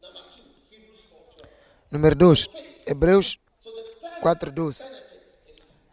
[0.00, 1.48] Number two, Hebrews 4:12.
[1.90, 2.48] Número 2.
[2.86, 3.38] Hebreus
[4.22, 4.88] 4.12.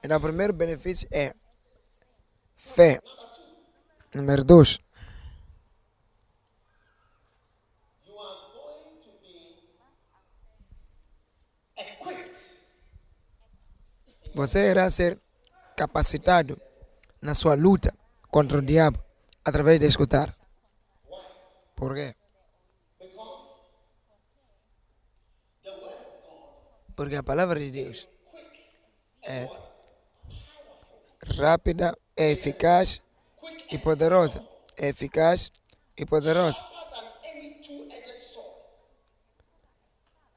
[0.01, 1.33] Então, o primeiro benefício é
[2.55, 3.01] fé.
[4.13, 4.79] Número 2.
[8.07, 9.35] You are going to be
[11.75, 12.39] equipped
[14.33, 15.24] Você irá ser
[15.75, 16.59] capacitado
[17.21, 17.93] na sua luta
[18.29, 18.99] contra o diabo
[19.43, 20.35] através de escutar.
[21.75, 22.15] Por quê?
[26.95, 28.07] Porque a palavra de Deus
[29.21, 29.49] é
[31.37, 33.01] rápida, é eficaz
[33.71, 34.47] e poderosa.
[34.77, 35.51] É eficaz
[35.97, 36.63] e poderosa.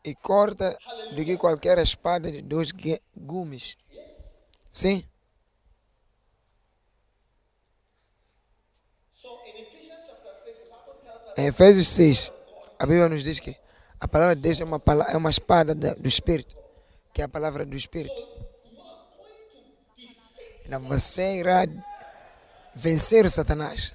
[0.09, 0.76] e corta
[1.12, 2.72] do que qualquer espada de dois
[3.14, 3.76] gumes.
[4.70, 5.05] Sim,
[11.39, 12.32] em Efésios 6,
[12.78, 13.57] a Bíblia nos diz que
[14.01, 16.57] a palavra de Deus é uma, é uma espada da- do Espírito,
[17.12, 18.14] que é a palavra do Espírito.
[20.66, 21.66] Então você irá
[22.74, 23.95] vencer o Satanás.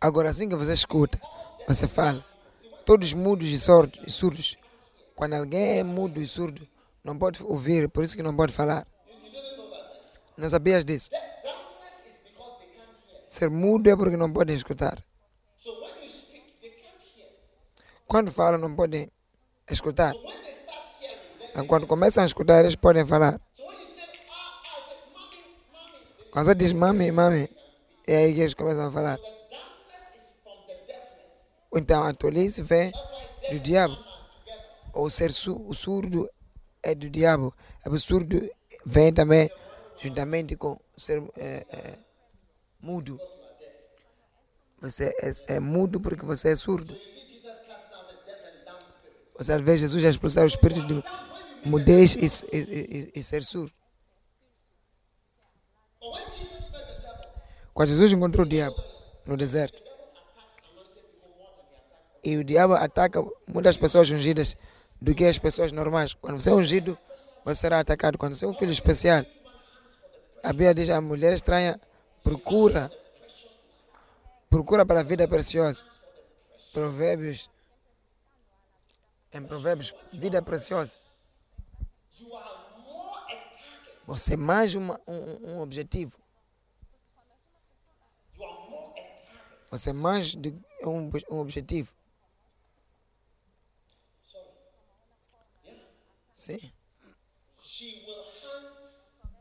[0.00, 1.20] Agora, assim que você escuta,
[1.66, 2.24] você fala.
[2.84, 4.56] Todos mudos e surdos.
[5.16, 6.66] Quando alguém é mudo e surdo,
[7.02, 8.86] não pode ouvir, por isso que não pode falar.
[10.36, 11.10] Não sabias disso?
[13.36, 15.04] Ser mudo é porque não podem escutar.
[18.08, 19.12] Quando falam, não podem
[19.70, 20.14] escutar.
[21.50, 23.34] Então, Quando começam a escutar, eles podem falar.
[23.34, 24.60] ah, ah,
[26.30, 27.50] Quando você diz mami, mami,
[28.06, 29.18] é aí que eles começam a falar.
[31.74, 32.90] Então a tolice vem
[33.52, 33.98] do diabo.
[34.94, 36.26] Ou ser su o surdo
[36.82, 37.54] é do diabo.
[37.84, 38.40] O surdo
[38.86, 39.50] vem também
[39.98, 42.05] juntamente com ser é, é,
[42.86, 43.20] mudo.
[44.80, 46.96] Você é, é mudo porque você é surdo.
[49.36, 51.02] Você vê Jesus a expulsar o espírito de
[51.68, 53.72] mudez e, e, e, e ser surdo.
[57.74, 58.80] Quando Jesus encontrou o diabo
[59.26, 59.82] no deserto,
[62.24, 64.56] e o diabo ataca muitas pessoas ungidas
[65.00, 66.14] do que as pessoas normais.
[66.14, 66.96] Quando você é ungido,
[67.44, 68.16] você será atacado.
[68.16, 69.24] Quando você é um filho especial,
[70.42, 71.78] a Bíblia diz a mulher estranha
[72.26, 72.90] procura
[74.50, 75.86] procura para a vida preciosa.
[76.72, 77.48] Provérbios
[79.32, 80.96] em Provérbios, vida preciosa.
[84.06, 86.18] Você é mais uma, um, um objetivo.
[89.70, 90.52] Você é mais de
[90.84, 91.94] um, um objetivo.
[96.32, 96.72] Sim.
[97.62, 98.76] She will hunt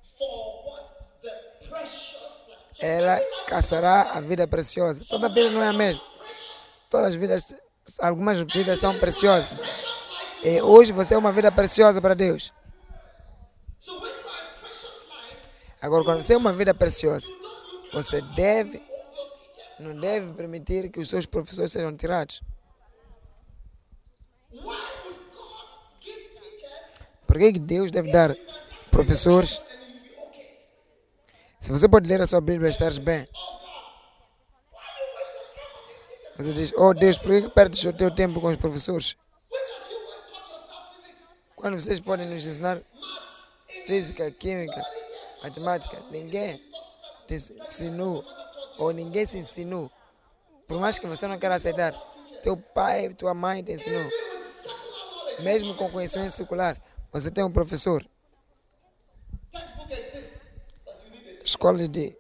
[0.04, 0.55] for
[2.80, 5.04] Ela caçará a vida preciosa.
[5.08, 6.02] Toda vida não é a mesma.
[6.90, 7.56] Todas as vidas,
[8.00, 9.50] algumas vidas são preciosas.
[10.44, 12.54] E hoje você é uma vida preciosa para Deus.
[15.82, 17.32] Agora, quando você é uma vida preciosa,
[17.94, 18.82] você deve,
[19.80, 22.42] não deve permitir que os seus professores sejam tirados.
[27.28, 28.36] Por que Deus deve dar
[28.90, 29.60] professores?
[31.66, 33.28] Se você pode ler a sua Bíblia e estar bem,
[36.38, 39.18] você diz, oh Deus, por que perdes o teu tempo com os professores?
[41.56, 42.80] Quando vocês podem nos ensinar
[43.88, 44.80] física, química,
[45.42, 46.56] matemática, ninguém
[47.28, 48.24] te ensinou
[48.78, 49.90] ou ninguém se ensinou.
[50.68, 51.94] Por mais que você não queira aceitar,
[52.44, 54.08] teu pai, tua mãe te ensinou.
[55.40, 56.80] Mesmo com conhecimento secular,
[57.12, 58.08] você tem um professor.
[61.46, 62.18] But you need it.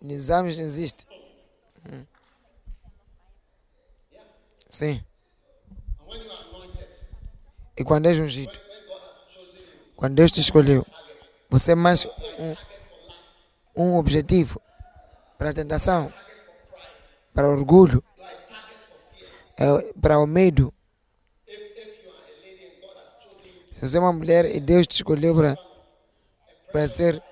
[0.00, 1.06] Escola de, exames existe.
[1.90, 2.06] Hum.
[4.68, 5.02] Sim.
[7.76, 8.52] E quando és ungido,
[9.96, 10.84] quando Deus te escolheu,
[11.48, 12.06] você é mais
[13.76, 14.60] um, um objetivo
[15.38, 16.12] para a tentação,
[17.32, 18.02] para o orgulho,
[19.56, 20.74] é, para o medo.
[23.70, 25.56] Se você é uma mulher e Deus te escolheu para,
[26.72, 27.22] para ser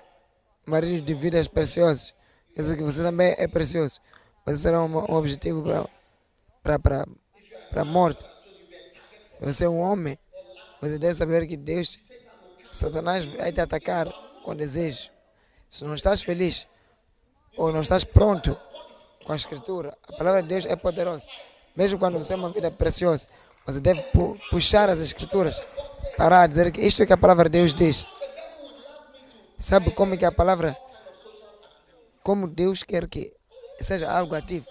[0.67, 2.13] marido de vidas preciosas,
[2.53, 3.99] quer dizer que você também é precioso.
[4.45, 5.87] Você será um, um objetivo para,
[6.63, 7.07] para, para,
[7.69, 8.25] para a morte.
[9.41, 10.17] Você é um homem,
[10.81, 11.97] você deve saber que Deus,
[12.71, 14.07] Satanás vai te atacar
[14.43, 15.09] com desejo.
[15.69, 16.67] Se não estás feliz
[17.57, 18.57] ou não estás pronto
[19.25, 21.27] com a escritura, a palavra de Deus é poderosa.
[21.75, 23.27] Mesmo quando você é uma vida preciosa,
[23.65, 25.61] você deve pu- puxar as escrituras,
[26.15, 28.05] parar a dizer que isto é que a palavra de Deus diz.
[29.57, 30.77] Sabe como é que a palavra,
[32.23, 33.33] como Deus quer que
[33.79, 34.67] seja algo ativo.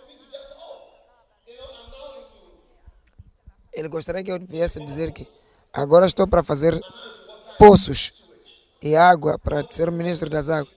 [3.72, 5.26] Ele gostaria que eu viesse dizer que
[5.72, 6.80] agora estou para fazer
[7.58, 8.24] poços
[8.80, 10.74] e água para ser ministro das águas.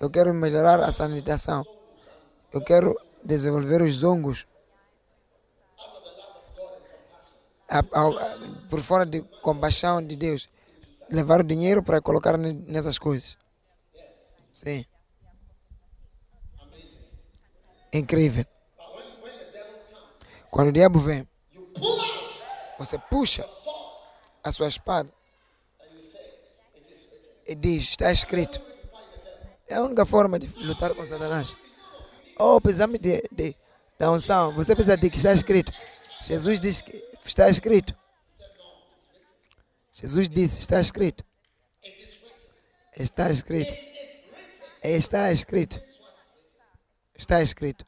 [0.00, 1.64] Eu quero melhorar a sanitação.
[2.52, 4.46] Eu quero desenvolver os zongos
[7.68, 8.38] a- a- a-
[8.68, 10.48] por fora de compaixão de Deus.
[11.10, 13.36] Levar o dinheiro para colocar ne- nessas coisas.
[14.52, 14.84] Sim.
[17.92, 18.44] Incrível.
[20.50, 21.26] Quando o diabo vem,
[22.78, 23.46] você puxa
[24.44, 25.10] a sua espada
[27.46, 28.60] e diz: Está escrito.
[29.68, 31.56] É a única forma de lutar com Satanás.
[32.38, 33.56] Oh, precisamos de, de,
[33.98, 34.52] da unção.
[34.52, 35.72] Você precisa de que está escrito.
[36.22, 37.96] Jesus disse que está escrito.
[39.92, 41.24] Jesus disse: Está escrito.
[42.98, 43.72] Está escrito.
[44.82, 45.78] Está escrito.
[47.14, 47.86] Está escrito.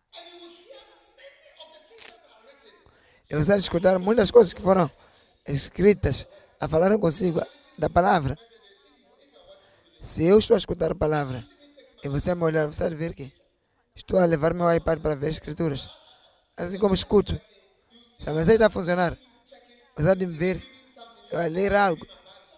[3.28, 4.88] E você vai escutar muitas coisas que foram
[5.48, 6.26] escritas
[6.60, 7.42] a falar consigo
[7.76, 8.38] da palavra.
[10.00, 11.42] Se eu estou a escutar a palavra
[12.04, 13.32] e você me olhar, você vai ver que
[13.96, 15.90] estou a levar meu iPad para ver escrituras.
[16.56, 17.40] Assim como escuto.
[18.20, 19.18] Se a mensagem está a funcionar,
[19.96, 20.62] você vai me ver,
[21.32, 22.06] eu a ler algo.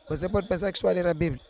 [0.08, 1.42] Você pode pensar que estou a ler a Bíblia.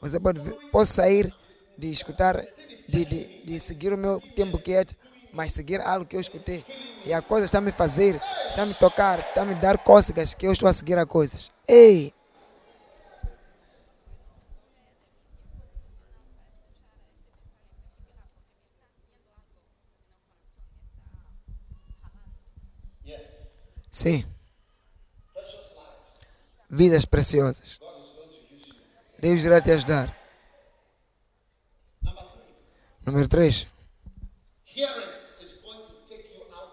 [0.00, 1.34] Você pode posso sair
[1.80, 2.46] de escutar,
[2.86, 4.94] de, de, de seguir o meu tempo quieto,
[5.32, 6.62] mas seguir algo que eu escutei.
[7.06, 8.20] E a coisa está me fazer,
[8.50, 11.50] está me tocar, está me dar cócegas que eu estou a seguir a coisas.
[11.66, 12.12] Ei!
[23.90, 24.24] Sim,
[26.68, 27.80] vidas preciosas.
[29.18, 30.19] Deus irá te ajudar.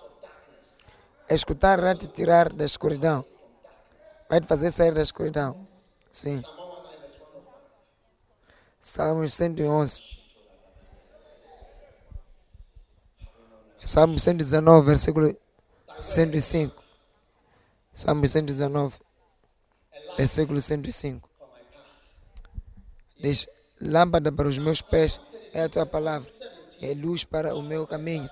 [0.03, 0.85] Of darkness.
[1.29, 3.25] Escutar irá te tirar da escuridão.
[4.29, 5.65] Vai te fazer sair da escuridão.
[6.11, 6.41] Sim.
[8.79, 10.17] Salmos 111.
[13.83, 15.33] Salmo 119, versículo
[15.99, 16.83] 105.
[17.93, 18.99] Salmo 119,
[20.17, 21.29] versículo 105.
[23.19, 25.19] Diz: Lâmpada para os meus pés
[25.53, 26.27] é a tua palavra,
[26.81, 28.29] é luz para o meu caminho.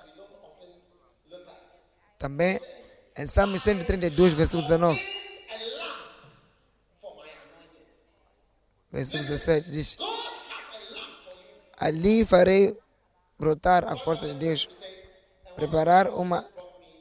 [2.18, 2.58] Também
[3.16, 5.96] em Salmo 132, versículo 19, A lamp
[7.00, 7.86] for my anointed.
[8.92, 9.96] versículo 17, diz.
[11.78, 12.76] Ali farei
[13.38, 14.66] brotar a força de Deus
[15.54, 16.44] preparar uma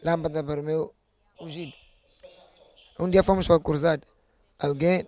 [0.04, 0.94] lâmpada para o meu
[1.40, 1.74] ungido.
[3.00, 4.06] Um dia fomos para a cruzada.
[4.60, 5.08] Alguém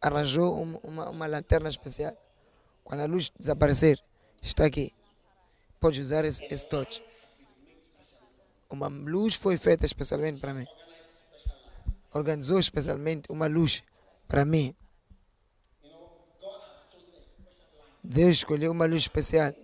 [0.00, 2.12] arranjou um- uma, uma lanterna especial.
[2.90, 4.02] Quando a luz desaparecer,
[4.42, 4.92] está aqui.
[5.78, 7.00] Pode usar esse, esse touch.
[8.68, 10.66] Uma luz foi feita especialmente para mim.
[12.12, 13.84] Organizou especialmente uma luz
[14.26, 14.74] para mim.
[18.02, 19.54] Deus escolheu uma luz especial.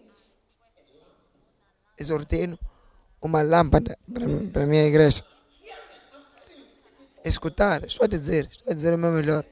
[1.99, 2.57] Exortei
[3.21, 3.99] uma lâmpada
[4.53, 5.27] para a minha igreja.
[7.25, 9.45] Escutar, estou a te dizer, estou a dizer o meu melhor.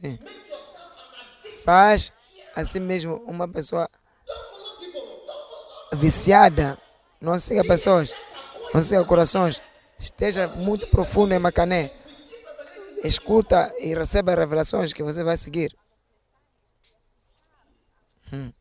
[0.00, 0.18] Sim.
[1.62, 2.14] Faz
[2.54, 3.88] assim mesmo uma pessoa
[5.94, 6.76] viciada.
[7.20, 8.14] Não siga pessoas,
[8.72, 9.60] não siga corações.
[9.98, 11.90] Esteja muito profundo em Macané.
[13.04, 15.76] Escuta e receba revelações que você vai seguir.
[18.32, 18.52] Hum.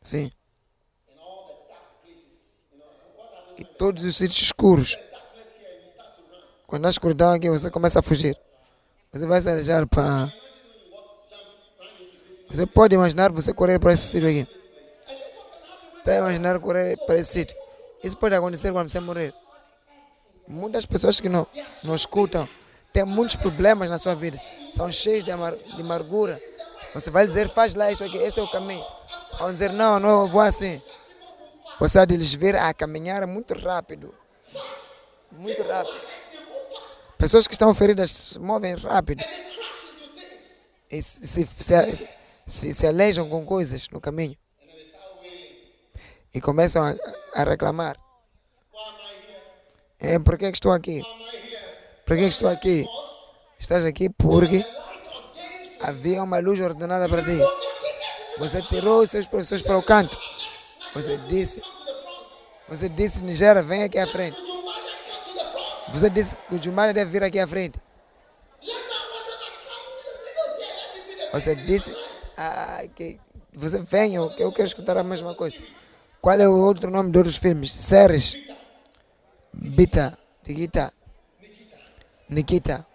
[0.00, 0.30] Sim.
[3.58, 4.98] E todos os sítios escuros.
[6.66, 8.36] Quando há escuridão aqui, você começa a fugir.
[9.12, 10.32] Você vai se alejar para.
[12.52, 14.46] Você pode imaginar você correr para esse sítio aqui.
[15.98, 17.56] Está a imaginar correr para esse sítio.
[18.04, 19.32] Isso pode acontecer quando você morrer.
[20.46, 21.46] Muitas pessoas que não,
[21.82, 22.46] não escutam
[22.92, 24.38] têm muitos problemas na sua vida.
[24.70, 26.38] São cheios de, amar, de amargura.
[26.92, 28.84] Você vai dizer, faz lá isso aqui, esse é o caminho.
[29.38, 30.78] Vão dizer, não, não, eu vou assim.
[31.80, 34.14] Você há de lhes ver a caminhar muito rápido.
[35.30, 36.00] Muito rápido.
[37.16, 39.24] Pessoas que estão feridas se movem rápido.
[40.90, 42.08] E se, se, se,
[42.52, 44.36] se, se alejam com coisas no caminho.
[46.34, 46.94] E começam a,
[47.34, 47.96] a reclamar.
[49.98, 51.02] É, por que, que estou aqui?
[52.04, 52.84] Por que, que estou aqui?
[53.58, 54.64] Estás aqui porque
[55.80, 57.38] havia uma luz ordenada para ti.
[58.38, 60.18] Você tirou os seus professores para o canto.
[60.94, 61.62] Você disse,
[62.68, 64.36] você disse, Nigéria, vem aqui à frente.
[65.88, 67.78] Você disse que o Jumara deve vir aqui à frente.
[71.32, 73.18] Você disse ah, que
[73.52, 75.62] você venha, eu quero escutar a mesma coisa.
[76.20, 77.72] Qual é o outro nome de outros filmes?
[77.72, 78.36] Séries.
[79.52, 80.16] Bita,
[80.46, 80.92] Nikita.
[82.28, 82.86] Nikita.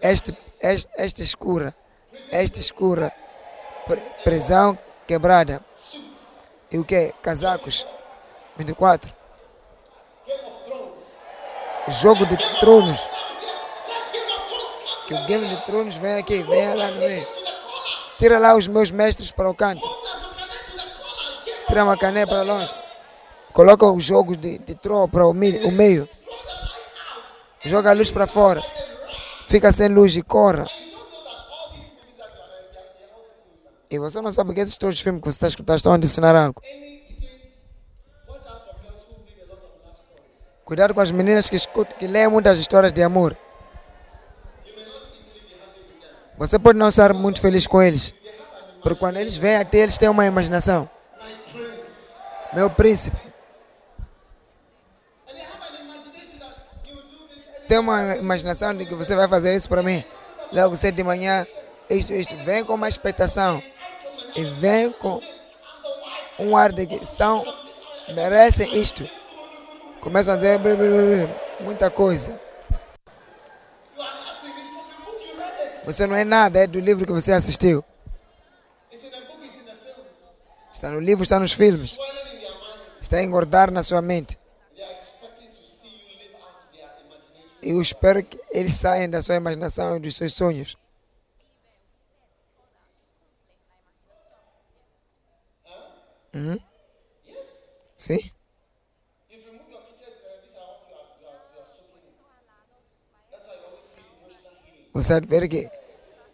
[0.00, 1.74] Este, este, esta escura,
[2.30, 3.12] esta escura,
[4.24, 5.62] prisão quebrada.
[6.70, 7.12] E o que?
[7.22, 7.86] Casacos.
[8.56, 9.12] 24.
[11.88, 13.08] Jogo de tronos.
[15.06, 17.26] Que o Game de Tronos vem aqui, vem lá no meio.
[18.20, 19.80] Tira lá os meus mestres para o canto.
[21.66, 22.70] Tira uma cané para longe.
[23.50, 26.06] Coloca os jogos de, de trono para o, meio.
[27.62, 28.60] Joga a luz para fora.
[29.48, 30.66] Fica sem luz e corra.
[33.90, 35.96] E você não sabe que esses todos os filmes que você está escutando estão a
[35.96, 36.60] ensinar algo.
[40.62, 43.34] Cuidado com as meninas que, escutam, que leem muitas histórias de amor.
[46.40, 48.14] Você pode não estar muito feliz com eles.
[48.80, 50.88] Porque quando eles vêm até eles têm uma imaginação.
[52.54, 53.18] Meu príncipe.
[57.68, 60.02] Tem uma imaginação de que você vai fazer isso para mim.
[60.50, 61.44] Logo cedo de manhã,
[61.90, 62.34] isto, isto.
[62.36, 63.62] Vem com uma expectação.
[64.34, 65.20] E vem com
[66.38, 67.44] um ar de que são,
[68.14, 69.06] merecem isto.
[70.00, 70.58] Começam a dizer
[71.60, 72.34] muita coisa.
[75.84, 77.84] Você não é nada, é do livro que você assistiu.
[80.72, 81.98] Está no livro, está nos filmes.
[83.00, 84.38] Está a engordar na sua mente.
[87.62, 90.76] E eu espero que eles saiam da sua imaginação e dos seus sonhos.
[96.34, 96.58] Uhum.
[97.96, 98.30] Sim?
[104.92, 105.70] Você vai ver que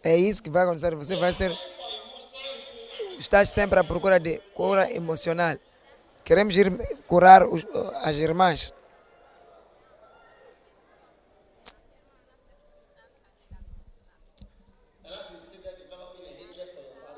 [0.03, 0.95] é isso que vai acontecer.
[0.95, 1.51] Você vai ser.
[3.19, 5.55] Estás sempre à procura de cura emocional.
[6.23, 6.69] Queremos ir
[7.07, 7.65] curar os-
[8.03, 8.73] as irmãs.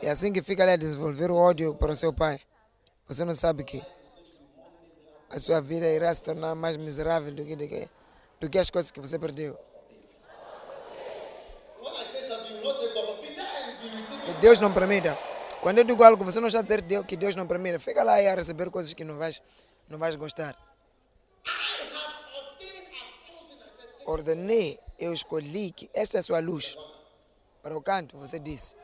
[0.01, 2.39] É assim que fica ali a desenvolver o ódio para o seu pai.
[3.07, 3.81] Você não sabe que
[5.29, 7.89] a sua vida irá se tornar mais miserável do que,
[8.39, 9.57] do que as coisas que você perdeu.
[14.41, 15.17] Deus não permita.
[15.61, 17.79] Quando eu digo algo, você não está a dizer que Deus não permite.
[17.79, 19.41] Fica lá a receber coisas que não vais,
[19.89, 20.55] não vais gostar.
[24.05, 26.77] Ordenei, eu escolhi que esta é a sua luz.
[27.61, 28.75] Para o canto, você disse.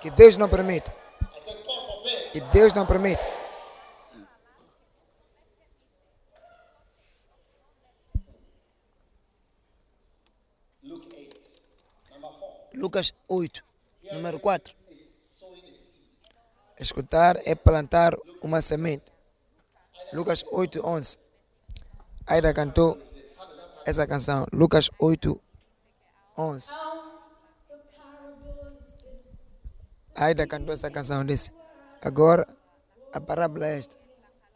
[0.00, 0.92] Que Deus não permite.
[2.32, 3.24] Que Deus não permite.
[12.74, 13.69] Lucas 8
[14.12, 14.74] número 4.
[16.78, 19.12] Escutar é plantar uma semente.
[20.12, 21.18] Lucas 8, 11.
[22.26, 22.98] Aida cantou
[23.84, 24.46] essa canção.
[24.52, 25.38] Lucas 8,
[26.38, 26.74] 11.
[30.14, 31.24] Aida cantou essa canção.
[31.24, 31.52] Disse:
[32.02, 32.46] Agora
[33.12, 33.96] a parábola é esta.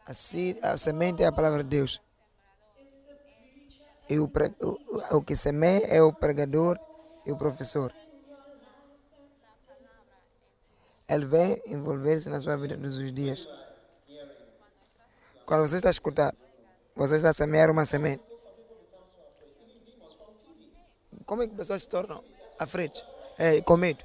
[0.05, 2.01] A, se- a semente é a palavra de Deus.
[4.09, 4.25] E o,
[4.61, 6.77] o- o que semeia é o pregador
[7.25, 7.91] e o professor.
[11.07, 13.47] Ele vem envolver-se na sua vida todos os dias.
[15.45, 16.33] Quando você está a escutar,
[16.95, 18.23] você está a semear uma semente.
[21.25, 22.23] Como é que pessoas se tornam
[22.59, 23.05] aflitas?
[23.37, 24.03] É, com medo.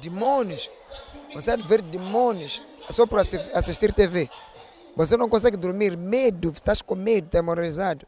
[0.00, 0.70] Demônios.
[1.34, 4.28] Você vai ver demônios só assi- assistir TV.
[4.96, 8.06] Você não consegue dormir, medo, estás com medo, temorizado.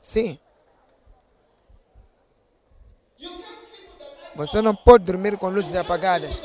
[0.00, 0.38] Sim.
[4.34, 6.40] Você não pode dormir com luzes apagadas.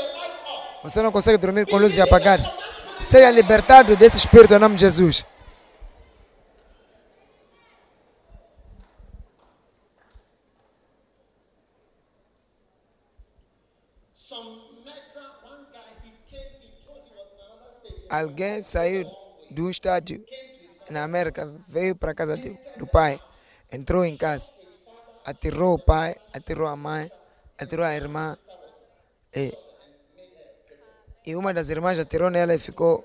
[0.84, 2.46] Você não consegue dormir com luzes apagadas.
[3.02, 5.26] Seja libertado desse espírito em nome de Jesus.
[18.10, 19.10] Alguém saiu
[19.50, 20.24] de um estádio
[20.90, 23.20] na América, veio para a casa de- do pai,
[23.72, 24.54] entrou em casa,
[25.26, 27.12] atirou o pai, atirou a mãe,
[27.58, 28.38] atirou a irmã.
[29.34, 29.54] E,
[31.26, 33.04] e uma das irmãs atirou nela e ficou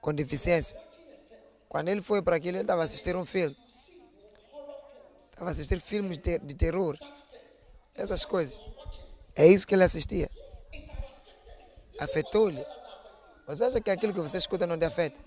[0.00, 0.78] com deficiência.
[1.68, 3.56] Quando ele foi para aquilo, ele estava assistindo um filme.
[5.20, 6.96] Estava assistindo filmes de, de terror.
[7.94, 8.58] Essas coisas.
[9.34, 10.30] É isso que ele assistia.
[11.98, 12.64] Afetou-lhe.
[13.46, 15.18] Você acha que aquilo que você escuta não te afeta?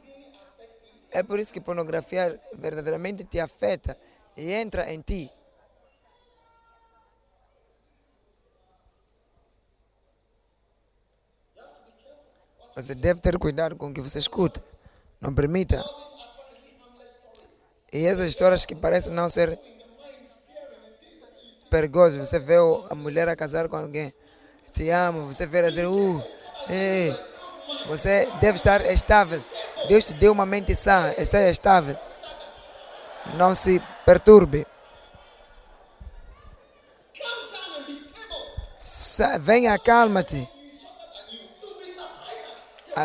[1.12, 3.98] É por isso que pornografia verdadeiramente te afeta
[4.38, 5.30] e entra em ti.
[12.76, 14.64] Você deve ter cuidado com o que você escuta.
[15.20, 15.84] Não permita.
[17.92, 19.60] E essas histórias que parecem não ser
[21.70, 22.28] perigosas.
[22.28, 22.56] Você vê
[22.90, 24.14] a mulher a casar com alguém.
[24.72, 25.28] Te amo.
[25.28, 26.24] Você vê ela dizer, uh,
[26.70, 27.16] ei.
[27.88, 29.42] Você deve estar estável.
[29.88, 31.14] Deus te deu uma mente sã.
[31.18, 31.98] Esteja estável.
[33.36, 34.66] Não se perturbe.
[39.40, 40.48] Venha, calma-te.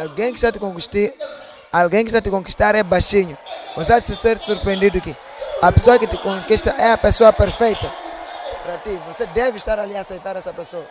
[0.03, 1.13] Alguém que está te conquistar,
[1.73, 3.37] alguém que está te conquistar é baixinho.
[3.75, 5.17] Você vai se ser surpreendido que
[5.63, 7.91] a pessoa que te conquista é a pessoa perfeita
[8.63, 9.01] para ti.
[9.07, 10.87] Você deve estar ali a aceitar essa pessoa.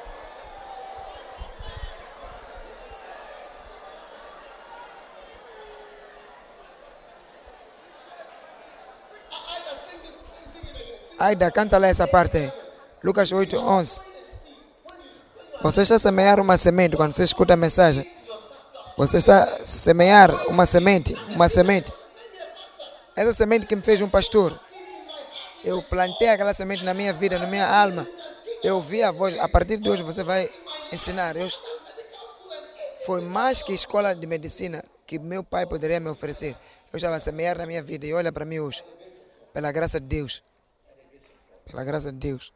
[11.19, 12.51] Aida, canta lá essa parte.
[13.03, 14.01] Lucas 8, 11.
[15.61, 18.14] Você a semear uma semente quando você escuta a mensagem.
[18.97, 21.91] Você está a semear uma semente, uma semente.
[23.13, 24.57] Essa semente que me fez um pastor.
[25.65, 28.07] Eu plantei aquela semente na minha vida, na minha alma.
[28.63, 29.37] Eu ouvi a voz.
[29.39, 30.49] A partir de hoje você vai
[30.93, 31.35] ensinar.
[31.35, 31.49] Eu,
[33.05, 36.55] foi mais que escola de medicina que meu pai poderia me oferecer.
[36.91, 38.81] Eu estava a semear na minha vida e olha para mim hoje.
[39.53, 40.41] Pela graça de Deus.
[41.69, 42.53] Pela graça de Deus.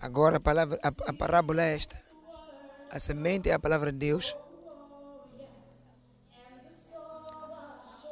[0.00, 2.00] Agora a, palavra, a, a parábola é esta.
[2.90, 4.36] A semente é a palavra de Deus.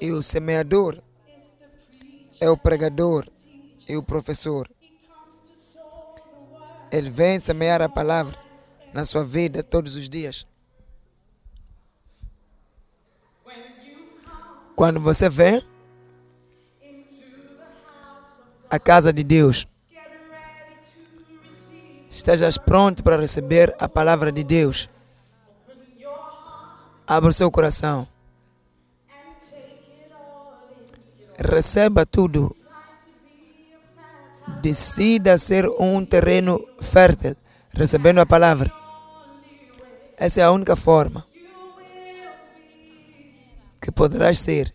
[0.01, 1.03] E o semeador
[2.41, 3.29] é o pregador
[3.89, 4.69] e o professor.
[6.91, 8.39] Ele vem semear a palavra
[8.93, 10.47] na sua vida todos os dias.
[14.77, 15.65] Quando você vem
[18.69, 19.67] a casa de Deus,
[22.15, 24.89] estejas pronto para receber a palavra de Deus.
[27.07, 28.07] Abra o seu coração.
[31.37, 32.51] Receba tudo.
[34.63, 37.37] Decida ser um terreno fértil,
[37.71, 38.73] recebendo a palavra.
[40.17, 41.27] Essa é a única forma
[43.81, 44.73] que poderás ser.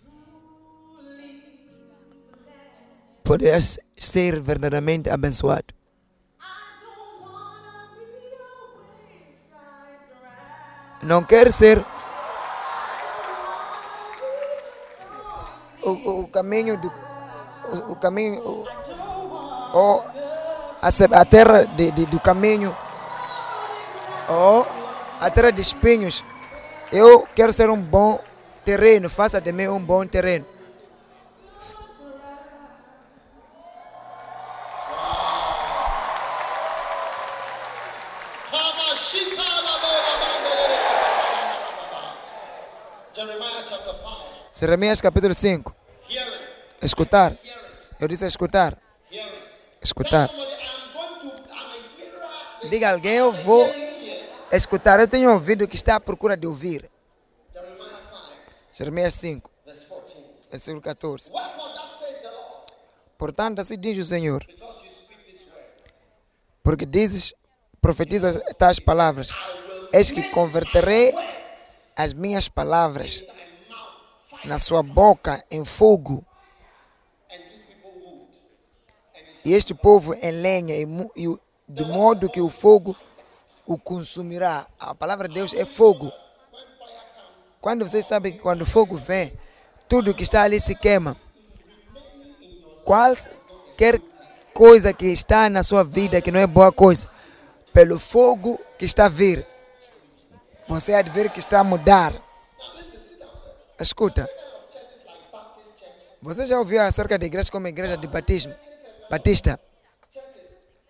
[3.24, 5.79] Poderás ser verdadeiramente abençoado.
[11.02, 11.84] Não quer ser
[15.82, 16.92] o, o- caminho do
[17.72, 18.66] o, o caminho o,
[19.74, 20.06] ou
[20.82, 20.88] a,
[21.22, 22.76] a terra de, de- do caminho
[24.28, 24.68] ou
[25.22, 26.24] a terra de espinhos.
[26.92, 28.20] Eu quero ser um bom
[28.66, 30.46] terreno, faça de mim um bom terreno.
[44.60, 45.74] Jeremias capítulo 5.
[46.10, 46.32] Hearing.
[46.82, 47.34] Escutar.
[47.98, 48.78] Eu disse escutar.
[49.82, 50.30] Escutar.
[52.70, 53.66] Diga alguém, eu vou
[54.52, 55.00] escutar.
[55.00, 56.92] Eu tenho ouvido que está à procura de ouvir.
[57.54, 58.34] Jeremiah 5,
[58.74, 60.24] Jeremias 5, verse 14.
[60.52, 61.32] versículo 14.
[61.32, 62.74] Wherefore thus says the Lord,
[63.18, 64.46] Portanto, assim diz o Senhor,
[66.62, 67.34] porque dizes,
[67.80, 69.30] profetizas tais palavras.
[69.94, 71.14] Eis que converterei
[71.96, 73.24] as minhas palavras
[74.46, 76.26] na sua boca em fogo
[79.46, 82.96] e este povo em lenha, e, mu- o- de modo que o fogo
[83.66, 84.68] o consumirá.
[84.80, 86.12] A palavra de Deus é fogo.
[87.62, 89.34] Quando vocês sabem que quando o fogo vem,
[89.88, 91.16] tudo que está ali se queima.
[92.84, 94.02] Qualquer
[94.54, 97.08] coisa que está na sua vida que não é boa coisa,
[97.74, 99.46] pelo fogo que está a vir,
[100.68, 102.14] você há de ver que está a mudar.
[103.80, 104.30] Escuta.
[106.22, 108.54] Você já ouviu acerca de igrejas como igreja de batismo?
[109.10, 109.60] Batista.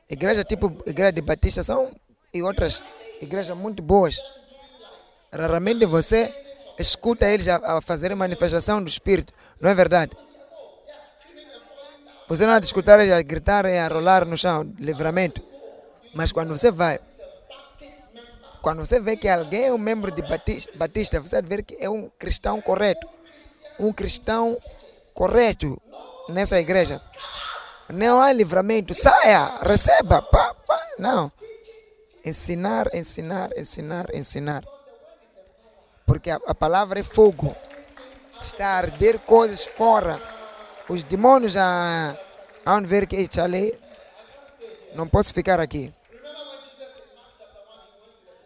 [0.09, 1.91] Igreja tipo igreja de Batista são
[2.33, 2.81] e outras
[3.21, 4.19] igrejas muito boas.
[5.31, 6.33] Raramente você
[6.79, 9.31] escuta eles a, a fazerem manifestação do Espírito.
[9.61, 10.15] Não é verdade?
[12.27, 15.41] Você não há de escutar eles a gritar e a rolar no chão, livramento.
[16.13, 16.99] Mas quando você vai,
[18.61, 21.89] quando você vê que alguém é um membro de Batista, Batista você ver que é
[21.89, 23.07] um cristão correto.
[23.79, 24.57] Um cristão
[25.13, 25.81] correto
[26.27, 27.01] nessa igreja.
[27.89, 28.93] Não há livramento.
[28.93, 30.21] Saia, receba.
[30.21, 30.79] Pá, pá.
[30.97, 31.31] Não.
[32.25, 34.63] Ensinar, ensinar, ensinar, ensinar.
[36.05, 37.55] Porque a, a palavra é fogo.
[38.41, 40.19] Está a arder coisas fora.
[40.87, 42.17] Os demônios já
[42.65, 43.77] vão ver que "Ei, ali
[44.93, 45.93] não posso ficar aqui.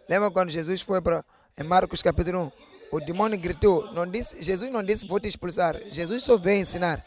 [0.08, 1.24] Lembra quando Jesus foi para
[1.64, 2.52] Marcos capítulo
[2.92, 2.96] 1?
[2.96, 5.80] O demônio gritou, não disse, Jesus não disse vou te expulsar.
[5.90, 7.04] Jesus só veio ensinar.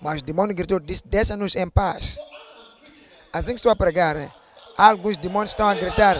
[0.00, 2.18] Mas o demônio gritou, disse, deixa-nos em paz.
[3.32, 4.30] Assim que estou a pregar, né?
[4.76, 6.16] alguns demônios estão a gritar,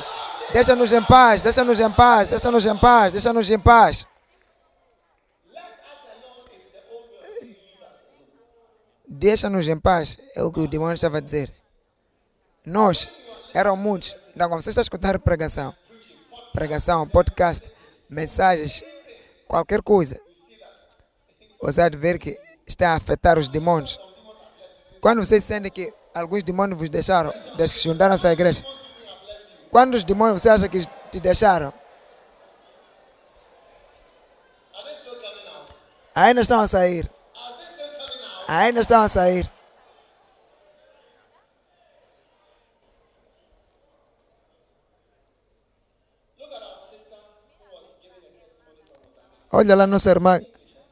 [0.53, 4.07] deixa-nos em paz, deixa-nos em paz, deixa-nos em paz, deixa-nos em paz.
[9.09, 11.53] Deixa-nos em paz, é o que o demônio estava a dizer.
[12.65, 13.09] Nós,
[13.55, 14.15] eram muitos.
[14.35, 15.75] Então, você está a escutar pregação,
[16.57, 17.71] pregação, podcast,
[18.09, 18.83] mensagens,
[19.47, 20.19] qualquer coisa,
[21.61, 22.35] você há de ver que
[22.67, 24.01] está a afetar os demônios.
[24.99, 28.65] Quando você sente que alguns demônios vos deixaram, desde que juntaram-se à igreja,
[29.71, 30.81] quando os demônios você acha que
[31.11, 31.75] te deixaram,
[36.15, 37.11] ainda estão a sair,
[38.49, 39.56] ainda estão a sair.
[49.59, 50.39] Olha lá nossa irmã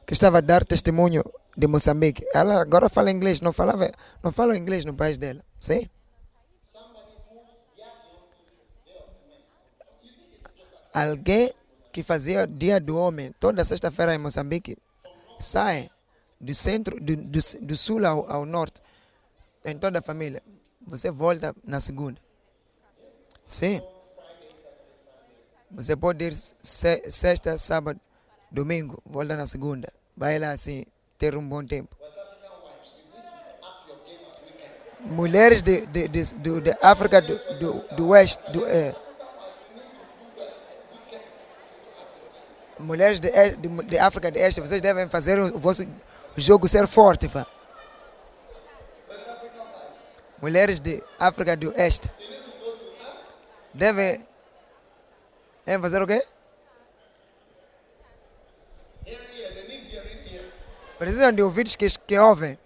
[0.07, 1.23] que estava a dar testemunho
[1.55, 2.25] de Moçambique.
[2.33, 3.91] Ela agora fala inglês, não falava,
[4.23, 5.41] não fala inglês no país dela.
[5.59, 5.87] Sim?
[10.91, 11.53] Alguém
[11.93, 14.75] que fazia dia do homem toda sexta-feira em Moçambique
[15.37, 15.91] sai
[16.41, 18.81] do centro, do, do, do sul ao, ao norte,
[19.63, 20.41] em toda a família.
[20.87, 22.19] Você volta na segunda.
[23.45, 23.79] Sim.
[25.69, 27.99] Você pode ir se- sexta, sábado,
[28.55, 29.87] domingo, volta na segunda.
[30.15, 30.85] Vai lá assim,
[31.17, 31.93] ter um bom tempo.
[35.19, 38.95] Mulheres de, de, de, do- de África do, do, do Oeste, do, eh,
[42.79, 45.83] mulheres de, eh, de, de África do Este, vocês devem fazer o vosso
[46.35, 47.27] jogo ser forte.
[47.27, 47.45] Pá.
[50.41, 52.11] Mulheres de África do Este
[53.73, 54.25] devem
[55.65, 56.25] devem fazer o quê?
[60.97, 62.57] Precisam de ouvidos que, que ouvem.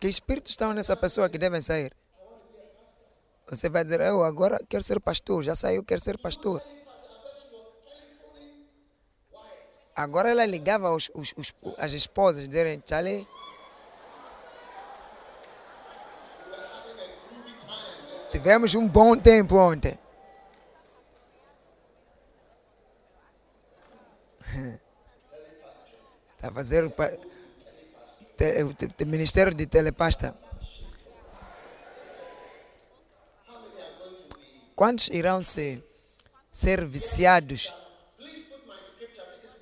[0.00, 1.92] Que espíritos estão nessa pessoa que devem sair?
[3.46, 6.62] Você vai dizer, eu agora quero ser pastor, já saiu, quero ser pastor.
[9.94, 13.28] Agora ela ligava os, os, os, as esposas, dizerem, Charlie,
[18.32, 19.98] tivemos um bom tempo ontem.
[26.34, 30.36] Está a fazer o o Ministério de Telepasta.
[34.74, 35.84] Quantos irão ser,
[36.50, 37.72] ser viciados?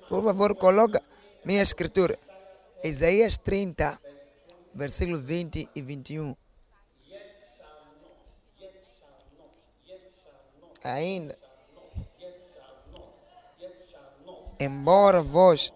[0.09, 1.03] Por favor, coloca
[1.45, 2.17] minha escritura.
[2.83, 3.99] Isaías 30,
[4.73, 6.40] versículo 20 e 21.
[10.83, 11.37] Ainda,
[14.59, 15.71] embora vós,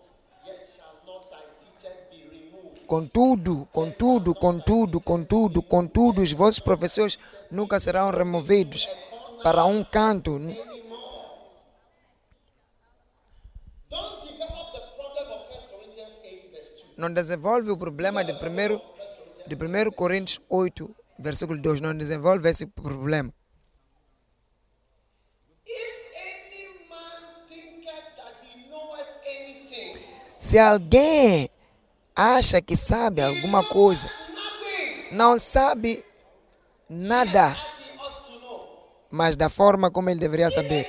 [2.88, 7.20] contudo, contudo, contudo, contudo, contudo, os vossos professores
[7.52, 8.90] nunca serão removidos
[9.44, 10.40] para um canto.
[13.90, 16.98] Don't develop the problem of 1 Corinthians 8, verse 2.
[16.98, 18.38] Não desenvolve o problema de 1
[19.48, 21.80] de 1 Coríntios 8, versículo 2.
[21.80, 23.32] Não desenvolve esse problema.
[30.46, 31.50] Se alguém
[32.16, 34.08] acha que sabe alguma coisa,
[35.12, 36.06] não sabe
[36.88, 37.58] nada,
[39.10, 40.88] mas da forma como ele deveria saber.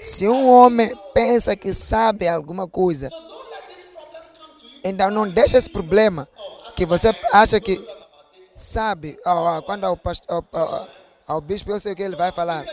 [0.00, 3.10] Se um homem pensa que sabe alguma coisa,
[4.84, 6.28] então não deixa esse problema
[6.76, 7.84] que você acha que
[8.56, 9.18] sabe.
[9.26, 10.88] Ó, quando ao, past- ao, ao,
[11.26, 12.64] ao bispo, eu sei o que ele vai falar.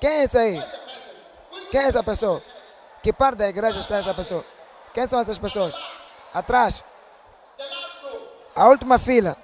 [0.00, 0.62] Quem é esse aí?
[1.70, 2.40] Quem é essa pessoa?
[3.02, 4.44] Que parte da igreja está essa pessoa?
[4.94, 5.74] Quem são essas pessoas?
[6.32, 6.84] Atrás.
[8.54, 9.36] A última fila.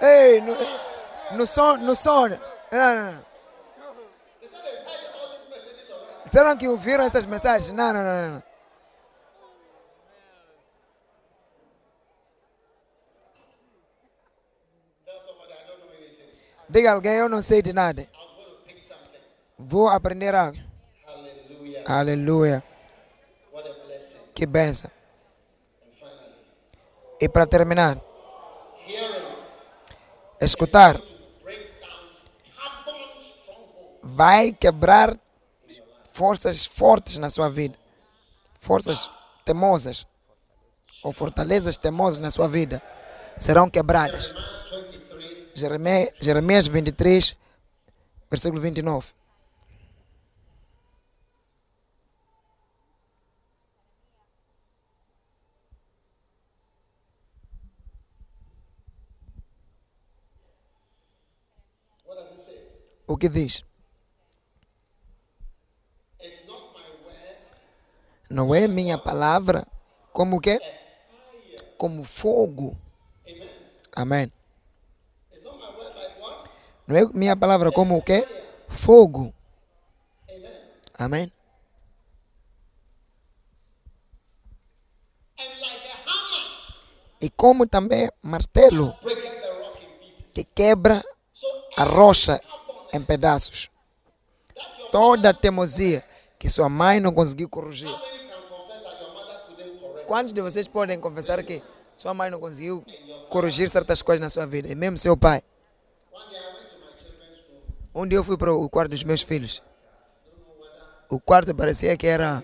[0.00, 0.56] Ei, no,
[1.36, 2.28] no som, no som.
[2.28, 3.30] Não, não, não.
[6.24, 7.70] Disseram que ouviram essas mensagens?
[7.70, 8.42] Não, não, não, não.
[16.68, 18.08] Diga alguém, eu não sei de nada.
[19.66, 20.58] Vou aprender algo.
[21.86, 22.64] Aleluia.
[23.52, 24.18] What a blessing.
[24.34, 24.90] Que benção.
[27.20, 28.00] E para terminar,
[30.40, 31.00] escutar
[34.02, 35.18] vai quebrar
[36.12, 37.78] forças fortes na sua vida.
[38.58, 39.10] Forças
[39.44, 40.06] temosas
[41.02, 42.82] ou fortalezas temosas na sua vida
[43.38, 44.28] serão quebradas.
[44.28, 47.36] Jeremiah 23, Jeremias, Jeremias 23,
[48.30, 49.19] versículo 29.
[63.10, 63.64] O que diz?
[68.30, 69.66] Não é minha palavra
[70.12, 70.60] como o quê?
[71.76, 72.78] Como fogo.
[73.96, 74.32] Amém.
[76.86, 78.24] Não é minha palavra como o quê?
[78.68, 79.34] Fogo.
[80.96, 81.32] Amém.
[87.20, 88.96] E como também martelo
[90.32, 91.02] que quebra
[91.76, 92.40] a rocha
[92.92, 93.70] em pedaços.
[94.90, 96.04] Toda a teimosia
[96.38, 97.90] que sua mãe não conseguiu corrigir.
[100.06, 101.62] Quantos de vocês podem confessar que
[101.94, 102.84] sua mãe não conseguiu
[103.28, 104.68] corrigir certas coisas na sua vida?
[104.68, 105.42] E mesmo seu pai.
[107.94, 109.62] Um dia eu fui para o quarto dos meus filhos.
[111.08, 112.42] O quarto parecia que era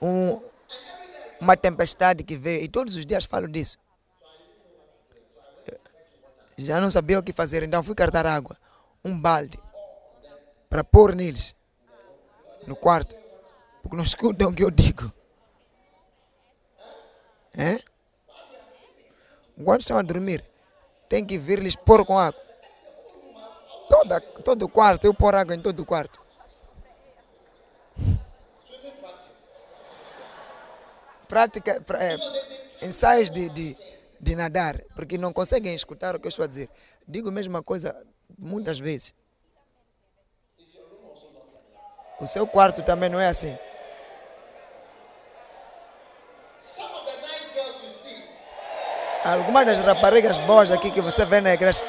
[0.00, 0.40] um,
[1.40, 2.62] uma tempestade que veio.
[2.62, 3.78] E todos os dias falo disso.
[6.56, 8.56] Já não sabia o que fazer, então fui cartar água.
[9.04, 9.58] Um balde.
[10.68, 11.56] Para pôr neles.
[12.66, 13.14] No quarto.
[13.82, 15.12] Porque não escutam o que eu digo.
[17.56, 17.80] É?
[19.62, 20.44] Quando estão a dormir,
[21.08, 22.40] tem que vir lhes pôr com água.
[23.88, 26.20] Toda, todo o quarto, eu pôr água em todo o quarto.
[31.26, 33.76] Prática, é, ensaios de, de,
[34.20, 36.70] de nadar, porque não conseguem escutar o que eu estou a dizer.
[37.06, 37.94] Digo a mesma coisa
[38.40, 39.14] muitas vezes.
[42.20, 43.56] O seu quarto também não é assim.
[49.24, 51.80] Algumas das raparigas boas aqui que você vê na igreja,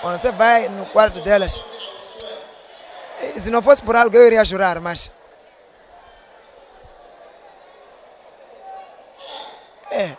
[0.00, 1.62] quando você vai no quarto delas,
[3.20, 5.10] eh, se não fosse por algo eu iria jurar, mas.
[9.90, 10.16] É.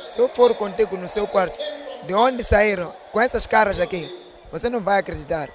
[0.00, 1.58] Se eu for contigo no seu quarto,
[2.06, 4.08] de onde saíram com essas caras aqui,
[4.50, 5.50] você não vai acreditar.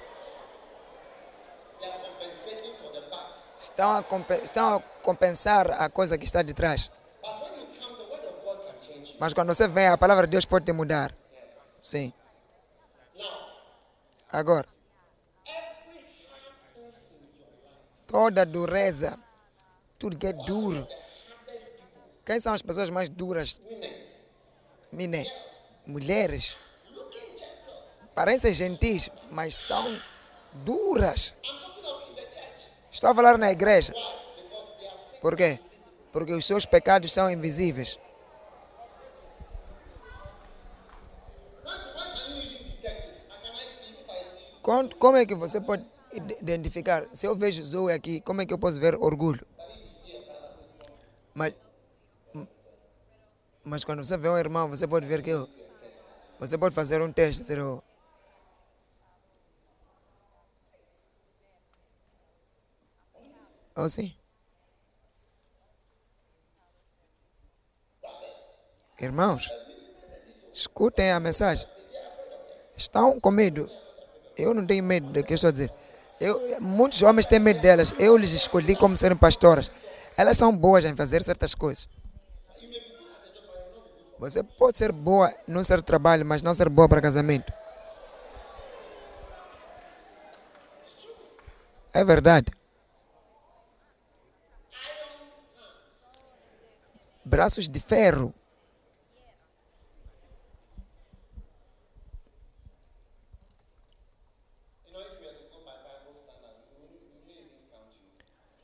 [3.58, 4.04] Estão a,
[4.44, 6.90] estão a compensar a coisa que está de trás.
[9.18, 11.14] Mas quando você vem, a palavra de Deus pode te mudar.
[11.82, 12.12] Sim.
[14.30, 14.66] Agora,
[18.06, 19.18] toda dureza,
[19.98, 20.86] tudo que é duro.
[22.24, 23.60] Quem são as pessoas mais duras?
[24.90, 25.26] Mine.
[25.86, 26.56] Mulheres.
[28.14, 30.00] Parecem gentis, mas são
[30.52, 31.34] duras.
[32.90, 33.94] Estou a falar na igreja.
[35.20, 35.58] Por quê?
[36.12, 37.98] Porque os seus pecados são invisíveis.
[44.62, 47.06] Como é que você pode ide- identificar?
[47.12, 49.44] Se eu vejo Zoe aqui, como é que eu posso ver orgulho?
[51.34, 51.54] Mas,
[53.64, 55.48] mas quando você vê um irmão, você pode ver que eu,
[56.42, 57.42] você pode fazer um teste.
[57.42, 57.80] Dizer, oh,
[63.76, 64.12] oh sim.
[69.00, 69.48] Irmãos,
[70.52, 71.68] escutem a mensagem.
[72.76, 73.70] Estão com medo.
[74.36, 75.72] Eu não tenho medo do que eu estou a dizer.
[76.20, 77.94] Eu, muitos homens têm medo delas.
[78.00, 79.70] Eu lhes escolhi como serem pastoras.
[80.16, 81.88] Elas são boas em fazer certas coisas.
[84.22, 87.52] Você pode ser boa num certo trabalho, mas não ser boa para casamento.
[91.92, 92.46] É verdade.
[97.24, 98.32] Braços de ferro.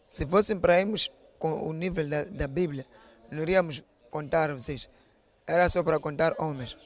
[0.07, 2.87] Se fossem para irmos com o nível da, da Bíblia,
[3.29, 4.89] não iríamos contar vocês.
[5.49, 6.77] Era só para contar homens.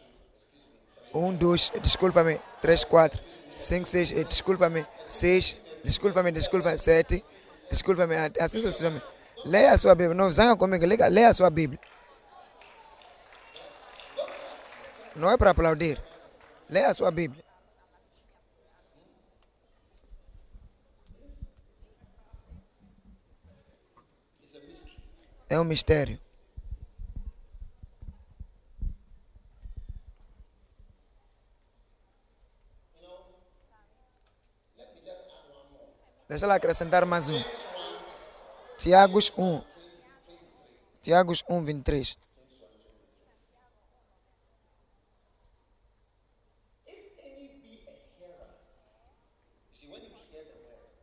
[1.13, 3.21] Um, dois, desculpa-me, três, quatro,
[3.57, 7.23] cinco, seis, eh, desculpa-me, seis, desculpa-me, desculpa, sete,
[7.69, 9.05] desculpa-me, assim sucessivamente.
[9.45, 11.81] Leia a sua Bíblia, não zanha comigo, leia, leia a sua Bíblia.
[15.17, 16.01] Não é para aplaudir.
[16.69, 17.45] Leia a sua Bíblia.
[25.51, 26.19] É um mistério.
[36.33, 37.45] Deixa lá acrescentar mais um.
[38.79, 39.63] Tiagos 1.
[41.03, 42.17] Tiagos 1, 23.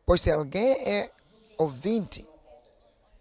[0.04, 1.12] Pois se alguém é
[1.56, 2.26] ouvinte,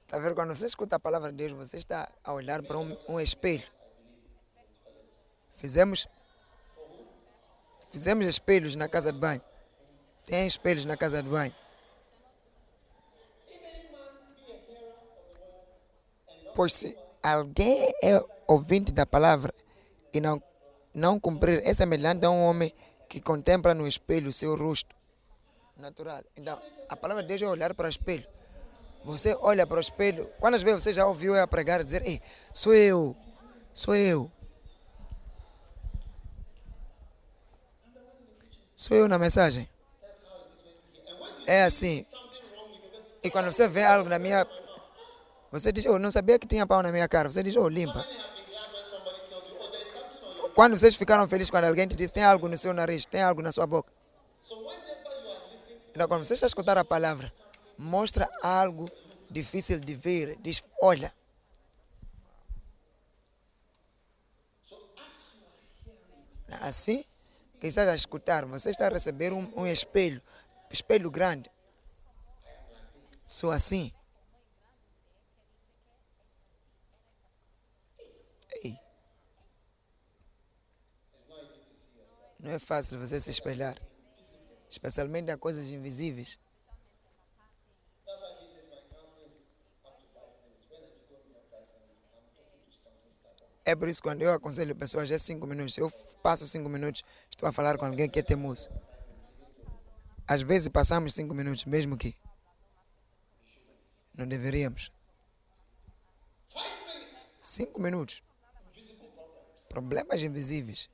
[0.01, 0.33] Está a ver?
[0.33, 3.67] Quando você escuta a palavra de Deus, você está a olhar para um, um espelho.
[5.53, 6.07] Fizemos,
[7.91, 9.43] fizemos espelhos na casa de banho.
[10.25, 11.53] Tem espelhos na casa de banho.
[16.59, 19.53] Pois se alguém é ouvinte da palavra
[20.11, 20.43] e não,
[20.93, 22.73] não cumprir, é semelhante a um homem
[23.07, 24.93] que contempla no espelho o seu rosto
[25.77, 26.21] natural.
[26.35, 26.59] Então,
[26.89, 28.27] a palavra de Deus é olhar para o espelho.
[29.05, 30.29] Você olha para o espelho.
[30.37, 32.21] Quantas vezes você já ouviu eu pregar dizer: Ei,
[32.51, 33.15] sou eu,
[33.73, 34.29] sou eu.
[38.75, 39.69] Sou eu na mensagem.
[41.47, 42.05] É assim.
[43.23, 44.45] E quando você vê algo na minha.
[45.51, 47.31] Você diz: Eu não sabia que tinha pau na minha cara.
[47.31, 48.05] Você diz: Oh, limpa.
[50.53, 53.41] Quando vocês ficaram felizes quando alguém te disse: Tem algo no seu nariz, tem algo
[53.41, 53.91] na sua boca.
[55.91, 57.31] Então, quando você está a escutar a palavra,
[57.77, 58.89] mostra algo
[59.29, 60.37] difícil de ver.
[60.41, 61.13] Diz: Olha.
[66.61, 67.03] Assim
[67.59, 70.21] que estás a escutar, você está a receber um, um espelho,
[70.71, 71.49] espelho grande.
[73.27, 73.93] Sou assim.
[82.39, 83.77] Não é fácil você se espelhar,
[84.69, 86.39] especialmente a coisas invisíveis.
[93.65, 95.77] É por isso que quando eu aconselho pessoas é cinco minutos.
[95.77, 95.91] Eu
[96.23, 98.69] passo cinco minutos, estou a falar com alguém que é teimoso.
[100.25, 102.15] Às vezes passamos cinco minutos, mesmo que
[104.17, 104.91] não deveríamos.
[107.41, 108.23] Cinco minutos.
[109.67, 110.89] Problemas invisíveis.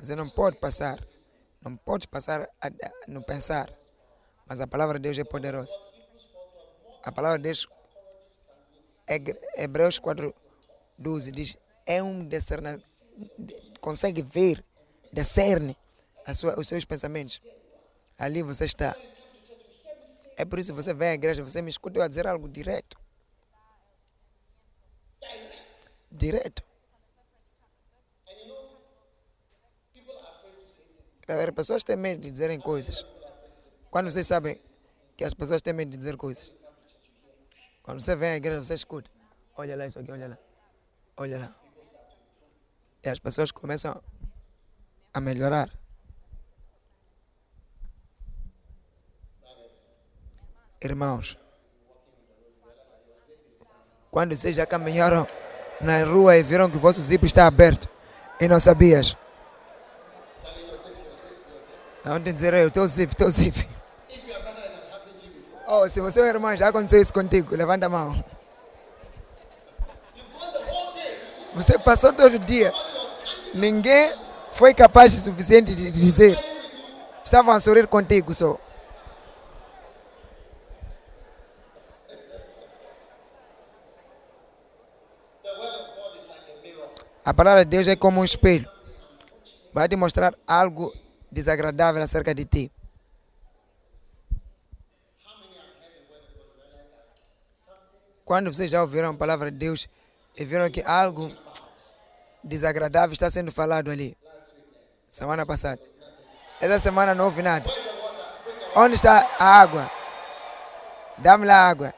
[0.00, 0.98] Você não pode passar.
[1.62, 3.68] Não pode passar a- a- no pensar.
[4.46, 5.76] Mas a palavra de Deus é poderosa.
[7.02, 7.66] A palavra de Deus
[9.08, 10.34] Eg- Hebreus 4,
[10.98, 11.56] 12 diz:
[11.86, 12.82] é um discernimento,
[13.80, 14.62] consegue ver,
[15.12, 15.76] discerne
[16.34, 17.40] sua, os seus pensamentos.
[18.18, 18.94] Ali você está.
[20.36, 22.48] É por isso que você vem à igreja, você me escuta eu a dizer algo
[22.48, 22.98] direto.
[26.12, 26.62] Direto.
[31.36, 31.52] Vendo?
[31.52, 33.06] Pessoas têm medo de dizerem coisas.
[33.90, 34.58] Quando vocês sabem
[35.16, 36.52] que as pessoas têm medo de dizer coisas.
[37.82, 39.10] Quando você vem à igreja, você escuta.
[39.56, 40.38] Olha lá isso aqui, olha lá.
[41.16, 41.54] Olha lá.
[43.04, 44.02] E as pessoas começam
[45.12, 45.70] a melhorar.
[50.80, 51.36] Irmãos,
[54.10, 55.26] Quando vocês já caminharam
[55.80, 57.88] na rua e viram que o vosso zip está aberto
[58.40, 59.16] e não sabias.
[62.04, 63.62] Não tem dizer eu, teu zip, teu zip.
[63.62, 63.78] To.
[65.66, 68.24] Oh, se você é um irmão, já aconteceu isso contigo, levanta a mão.
[71.54, 72.72] Você passou todo dia.
[73.54, 74.14] Ninguém
[74.52, 76.38] foi capaz o suficiente de dizer.
[77.24, 78.58] Estavam a sorrir contigo só.
[87.24, 88.66] A palavra de Deus é como um espelho.
[89.74, 90.94] Vai te mostrar algo
[91.30, 92.72] desagradável acerca de ti.
[98.24, 99.88] Quando vocês já ouviram a palavra de Deus
[100.36, 101.34] e viram que algo
[102.44, 104.16] desagradável está sendo falado ali.
[105.08, 105.80] Semana passada.
[106.60, 107.70] Essa semana não houve nada.
[108.76, 109.90] Onde está a água?
[111.16, 111.94] Dá-me lá a água.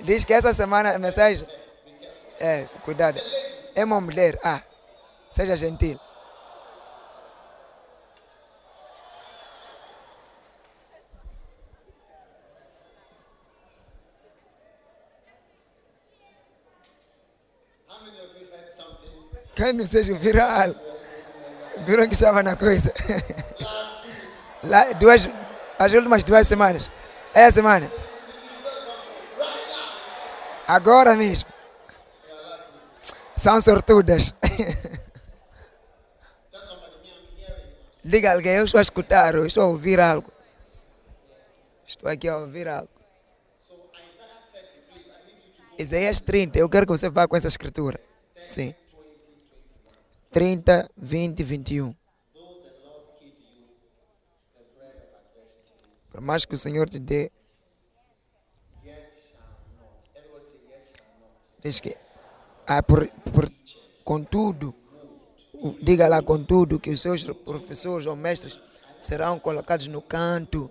[0.00, 1.48] Diz que essa semana a mensagem.
[2.38, 3.18] É, cuidado.
[3.74, 4.38] É uma mulher.
[4.42, 4.62] Ah,
[5.30, 5.98] seja gentil.
[19.54, 20.80] Quem não seja viram algo?
[21.78, 22.92] Viram que estava na coisa.
[24.64, 25.28] Lá, duas,
[25.78, 26.90] as últimas duas semanas.
[27.34, 27.90] É a semana.
[30.66, 31.50] Agora mesmo.
[33.36, 34.34] São sortudas.
[38.02, 38.10] hearing.
[38.10, 40.32] Diga a alguém, eu estou a escutar, eu estou a ouvir algo.
[41.86, 42.88] Estou aqui a ouvir algo.
[43.58, 47.10] So Isaiah 30, please, I need you to go Isaías 30, eu quero que você
[47.10, 48.00] vá com essa escritura.
[48.44, 48.74] Sim.
[50.30, 51.84] 30, 20 e 21.
[51.86, 53.66] though the Lord give you
[54.54, 57.30] the bread of adversity, Por mais que o Senhor te dê,
[61.62, 61.96] diz que,
[62.66, 63.50] ah, por, por,
[64.04, 64.74] contudo,
[65.82, 68.58] diga lá contudo que os seus professores ou mestres
[69.00, 70.70] serão colocados no canto.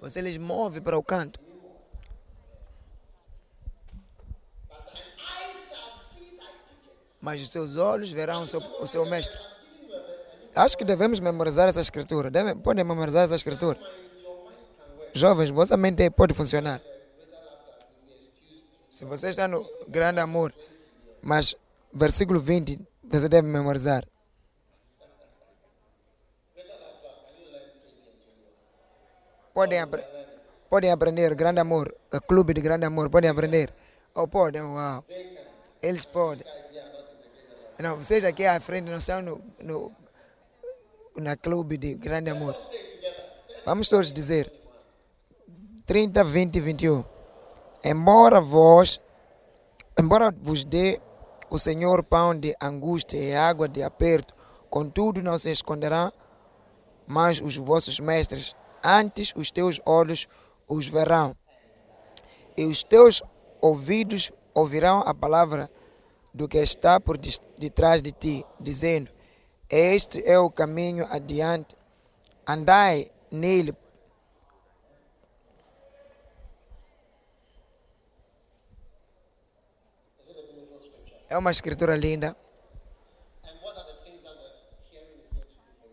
[0.00, 1.40] Você lhes move para o canto.
[7.20, 9.38] Mas os seus olhos verão o seu, o seu mestre.
[10.54, 12.30] Acho que devemos memorizar essa escritura.
[12.30, 13.78] Deve, podem memorizar essa escritura.
[15.14, 16.82] Jovens, vossa mente pode funcionar.
[18.90, 20.52] Se você está no grande amor,
[21.22, 21.54] mas
[21.94, 24.04] versículo 20 você deve memorizar.
[29.54, 30.04] Podem, apre-
[30.70, 31.94] podem aprender grande amor,
[32.26, 33.72] clube de grande amor, podem aprender.
[34.14, 35.04] Ou podem, uau.
[35.82, 36.44] Eles podem.
[37.78, 39.92] Não, vocês aqui à frente não estão no, no
[41.16, 42.54] na clube de grande amor.
[43.66, 44.50] Vamos todos dizer
[45.84, 47.04] 30, 20 e 21.
[47.84, 49.00] Embora vós,
[49.98, 51.00] embora vos dê
[51.52, 54.34] o Senhor pão de angústia e água de aperto,
[54.70, 56.10] contudo não se esconderá
[57.06, 60.26] mais os vossos mestres, antes os teus olhos
[60.66, 61.36] os verão,
[62.56, 63.22] e os teus
[63.60, 65.70] ouvidos ouvirão a palavra
[66.32, 67.18] do que está por
[67.58, 69.10] detrás de ti, dizendo:
[69.68, 71.76] Este é o caminho adiante,
[72.46, 73.74] andai nele.
[81.32, 82.36] É uma escritura linda.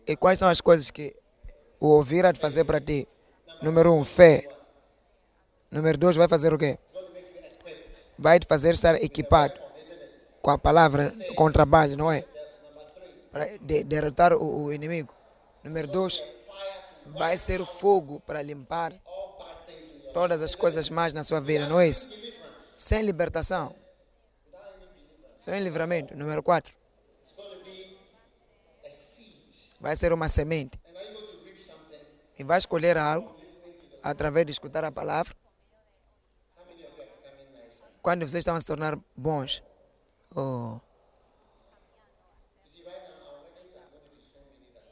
[0.06, 1.16] E quais são as coisas que
[1.80, 3.08] o ouvir há de fazer para ti?
[3.62, 4.46] Número um, fé.
[5.70, 6.78] Número dois, vai fazer o quê?
[8.18, 9.54] Vai te fazer estar equipado
[10.42, 12.22] com a palavra, com o trabalho, não é?
[13.32, 15.14] Para de- derrotar o, o inimigo.
[15.64, 16.22] Número dois,
[17.16, 18.92] vai ser fogo para limpar
[20.12, 22.10] todas as coisas más na sua vida, não é isso?
[22.60, 23.74] Sem libertação.
[25.50, 26.16] Sem livramento.
[26.16, 26.72] Número quatro,
[27.20, 27.98] It's going to be
[28.86, 29.80] a seed.
[29.80, 30.78] vai ser uma semente.
[32.38, 33.34] E vai escolher algo
[34.00, 35.34] através de escutar a palavra.
[38.00, 39.60] Quando vocês estão a se tornar bons.
[40.36, 40.78] Oh.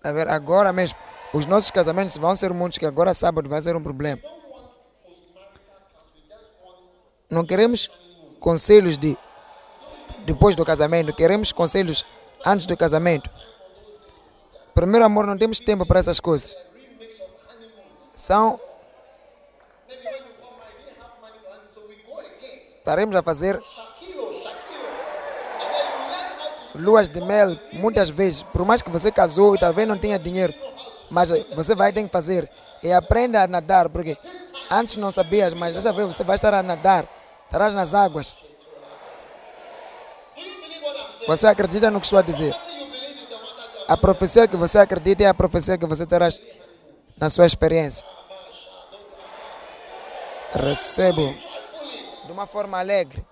[0.03, 0.29] Tá vendo?
[0.29, 0.99] Agora mesmo,
[1.33, 4.21] os nossos casamentos vão ser muitos que agora sábado vai ser um problema.
[7.31, 7.89] Não queremos
[8.41, 9.17] conselhos de
[10.29, 12.05] depois do casamento, queremos conselhos
[12.45, 13.29] antes do casamento.
[14.75, 16.57] Primeiro amor, não temos tempo para essas coisas.
[18.15, 18.61] São
[22.79, 23.61] estaremos a fazer
[26.75, 30.55] luas de mel, muitas vezes, por mais que você casou e talvez não tenha dinheiro,
[31.11, 32.49] mas você vai ter que fazer
[32.83, 34.17] e aprenda a nadar, porque
[34.71, 37.09] Antes não sabias, mas dessa vez você vai estar a nadar.
[37.47, 38.35] Estarás nas águas.
[41.29, 42.57] Você acredita no que estou a dizer?
[43.87, 46.41] A profecia que você acredita é a profecia que você terás
[47.19, 48.03] na sua experiência.
[50.55, 51.35] Recebo
[52.25, 53.23] de uma forma alegre.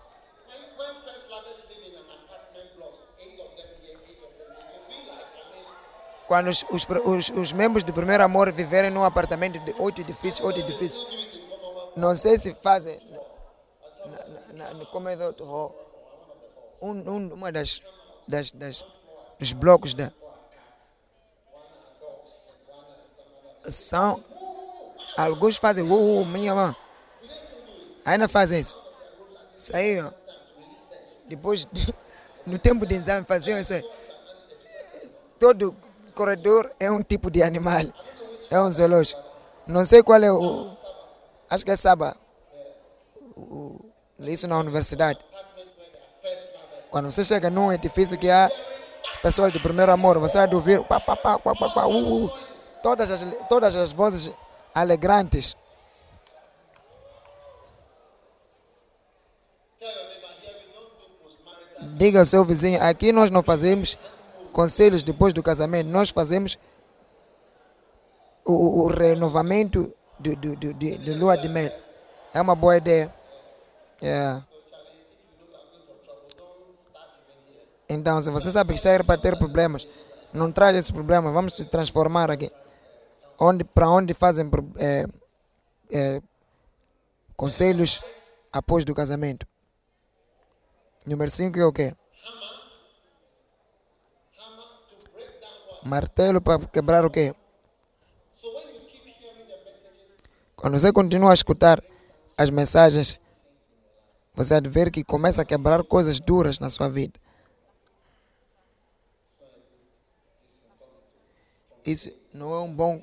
[6.28, 10.44] Quando os, os, os, os membros do primeiro amor viverem num apartamento de oito edifícios,
[10.44, 11.02] oito edifícios,
[11.97, 13.01] não sei se fazem
[14.52, 15.47] na, na, no comedor do
[16.80, 17.80] um, um, uma das,
[18.26, 18.84] das, das
[19.38, 20.10] dos blocos da
[23.68, 24.22] são
[25.16, 26.76] alguns fazem uh, uh, minha mãe
[28.04, 28.78] ainda fazem isso.
[29.56, 30.12] Saíram
[31.26, 31.94] depois de-
[32.46, 33.84] no tempo de exame faziam isso aí.
[35.38, 35.74] todo
[36.14, 37.82] corredor é um tipo de animal
[38.50, 39.20] é um zoológico.
[39.66, 40.70] Não sei qual é o
[41.50, 42.16] acho que é Saba
[43.36, 43.80] o-
[44.20, 45.18] isso na universidade
[46.90, 48.50] quando você chega num edifício que há
[49.22, 52.30] pessoas do primeiro amor, você vai ouvir pá, pá, pá, pá, pá, pá, uh, uh,
[52.82, 54.32] todas, as, todas as vozes
[54.74, 55.54] alegrantes.
[61.96, 63.98] Diga ao seu vizinho, aqui nós não fazemos
[64.52, 66.58] conselhos depois do casamento, nós fazemos
[68.44, 71.70] o, o- renovamento do, do, do, de lua de mel.
[72.32, 73.12] É uma boa ideia.
[74.00, 74.40] É.
[77.88, 79.86] Então, se você sabe que está aí para ter problemas,
[80.32, 82.50] não traz esses problemas, vamos se transformar aqui.
[83.38, 85.04] Onde, para onde fazem é,
[85.92, 86.22] é,
[87.36, 88.00] conselhos
[88.52, 89.46] após do casamento.
[91.06, 91.94] Número 5 é o quê?
[95.84, 97.34] Martelo para quebrar o quê?
[100.56, 101.80] Quando você continua a escutar
[102.36, 103.20] as mensagens,
[104.34, 107.20] você ver que começa a quebrar coisas duras na sua vida.
[111.86, 113.02] Isso não é um bom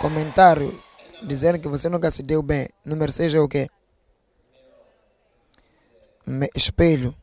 [0.00, 0.82] comentário
[1.22, 2.68] dizendo que você nunca se deu bem.
[2.84, 3.68] Número 6 é o quê?
[6.26, 7.14] Me- espelho.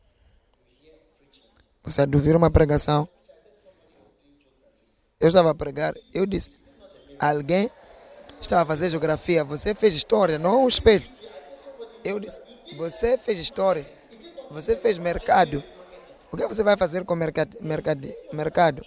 [1.82, 3.08] Você ouvir uma pregação.
[5.18, 6.50] Eu estava a pregar, eu disse,
[7.18, 7.70] alguém
[8.40, 11.04] estava a fazer geografia, você fez história, não é um espelho.
[12.02, 12.40] Eu disse,
[12.76, 13.86] você fez história,
[14.50, 15.62] você fez mercado.
[16.32, 17.56] O que você vai fazer com mercado?
[17.60, 18.00] mercado,
[18.32, 18.84] mercado?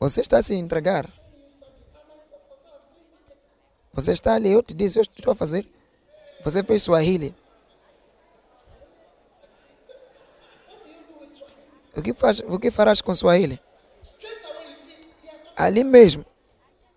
[0.00, 1.06] Você está a se entregar.
[3.92, 5.66] Você está ali, eu te disse, eu estou a fazer.
[6.42, 7.34] Você fez Swahili.
[11.94, 13.60] O que, faz, o que farás com Swahili?
[15.54, 16.24] Ali mesmo.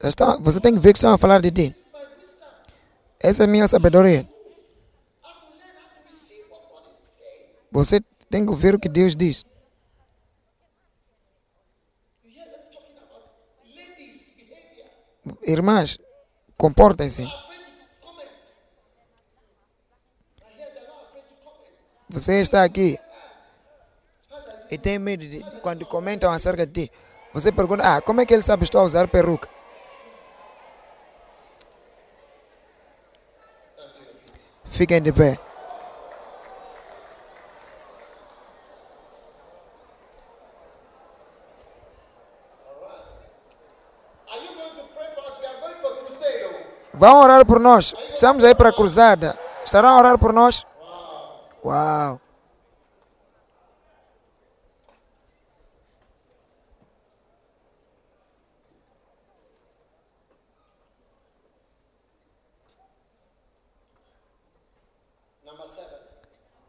[0.01, 1.75] Está, você tem que ver que estão a falar de ti.
[3.19, 4.29] Essa é a minha sabedoria.
[7.69, 7.99] Você
[8.29, 9.43] tem que ouvir o que Deus diz.
[15.43, 15.97] Irmãs,
[16.57, 17.25] comportem-se.
[22.09, 22.99] Você está aqui
[24.69, 26.91] e tem medo de quando comentam acerca de ti.
[27.33, 29.49] Você pergunta, ah, como é que ele sabe que estou a usar peruca?
[34.65, 35.39] Fiquem de pé.
[47.03, 47.93] Vão orar por nós.
[48.13, 49.37] Estamos aí para a cruzada.
[49.61, 50.65] Estarão a orar por nós?
[51.61, 52.21] Uau.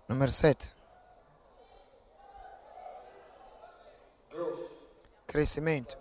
[0.08, 0.74] Número 7.
[4.32, 4.58] Growth.
[5.28, 5.96] Crescimento.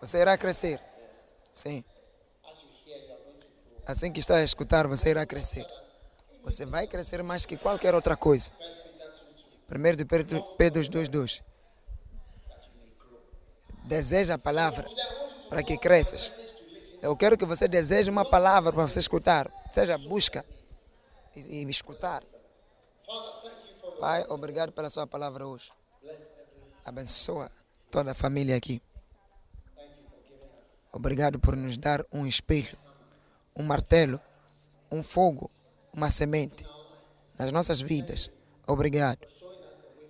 [0.00, 0.80] Você irá crescer.
[1.54, 1.84] Sim.
[3.90, 5.66] Assim que está a escutar, você irá crescer.
[6.44, 8.52] Você vai crescer mais que qualquer outra coisa.
[9.68, 11.42] 1 de Pedro, Pedro 2,2.
[13.82, 14.86] Deseja a palavra
[15.48, 16.54] para que cresças.
[17.02, 19.50] Eu quero que você deseje uma palavra para você escutar.
[19.74, 20.44] Seja busca
[21.34, 22.22] e, e escutar.
[23.98, 25.72] Pai, obrigado pela sua palavra hoje.
[26.84, 27.50] Abençoa
[27.90, 28.80] toda a família aqui.
[30.92, 32.78] Obrigado por nos dar um espelho,
[33.60, 34.18] um martelo,
[34.90, 35.50] um fogo,
[35.92, 36.66] uma semente
[37.38, 38.30] nas nossas vidas.
[38.66, 39.26] Obrigado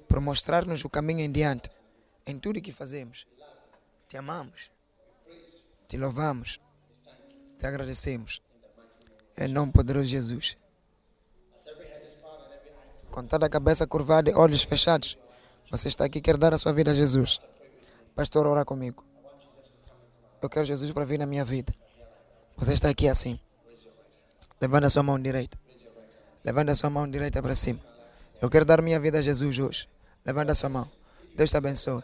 [0.08, 1.68] por mostrar-nos o caminho em diante
[2.26, 3.26] em tudo que fazemos.
[4.08, 4.70] Te amamos,
[5.88, 6.58] te louvamos,
[7.58, 8.40] te agradecemos.
[9.36, 10.56] Em nome poderoso de Jesus.
[13.10, 15.18] Com toda a cabeça curvada e olhos fechados,
[15.70, 17.40] você está aqui quer dar a sua vida a Jesus.
[18.14, 19.04] Pastor, ora comigo.
[20.42, 21.74] Eu quero Jesus para vir na minha vida.
[22.56, 23.38] Você está aqui assim.
[24.60, 25.58] Levanta a sua mão direita.
[26.44, 27.80] Levanta a sua mão direita para cima.
[28.40, 29.88] Eu quero dar minha vida a Jesus hoje.
[30.24, 30.90] Levanta a sua mão.
[31.36, 32.02] Deus te abençoe.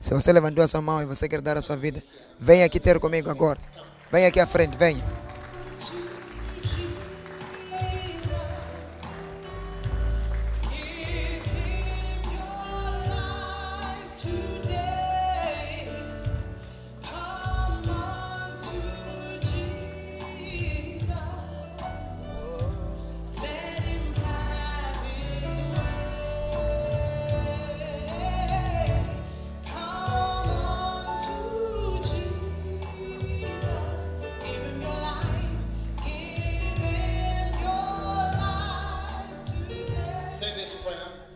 [0.00, 2.02] Se você levantou a sua mão e você quer dar a sua vida,
[2.38, 3.60] venha aqui ter comigo agora.
[4.10, 5.21] Venha aqui à frente, venha.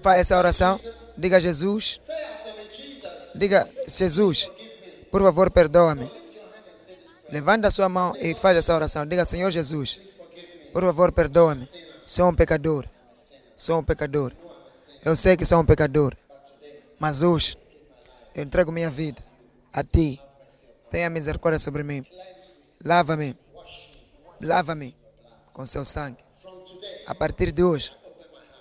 [0.06, 0.78] Faz essa oração.
[1.18, 1.98] Diga Jesus.
[3.34, 4.48] Diga Jesus.
[5.10, 6.08] Por favor, perdoa-me.
[7.28, 9.04] Levanta a sua mão e faz essa oração.
[9.04, 10.16] Diga Senhor Jesus.
[10.72, 11.68] Por favor, perdoa-me.
[12.06, 12.86] Sou um pecador.
[13.56, 14.32] Sou um pecador.
[15.04, 16.16] Eu sei que sou um pecador.
[17.00, 17.58] Mas hoje
[18.32, 19.20] eu entrego minha vida
[19.72, 20.20] a ti.
[20.88, 22.06] Tenha misericórdia sobre mim.
[22.84, 23.36] Lava-me.
[24.40, 24.96] Lava-me
[25.52, 26.22] com seu sangue.
[27.08, 27.92] A partir de hoje,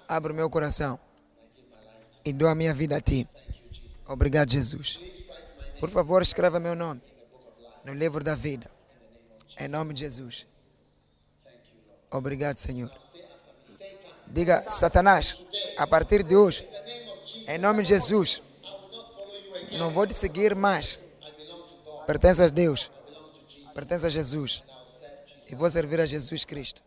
[0.07, 1.04] abro meu coração
[2.25, 3.27] e dou a minha vida a ti.
[4.07, 4.99] Obrigado, Jesus.
[5.79, 7.01] Por favor, escreva meu nome
[7.85, 8.69] no livro da vida.
[9.57, 10.47] Em nome de Jesus.
[12.11, 12.91] Obrigado, Senhor.
[14.27, 15.37] Diga, Satanás,
[15.77, 16.67] a partir de hoje,
[17.47, 18.41] em nome de Jesus,
[19.77, 20.99] não vou te seguir mais.
[22.07, 22.91] Pertence a Deus.
[23.73, 24.63] Pertence a Jesus.
[25.49, 26.81] E vou servir a Jesus Cristo.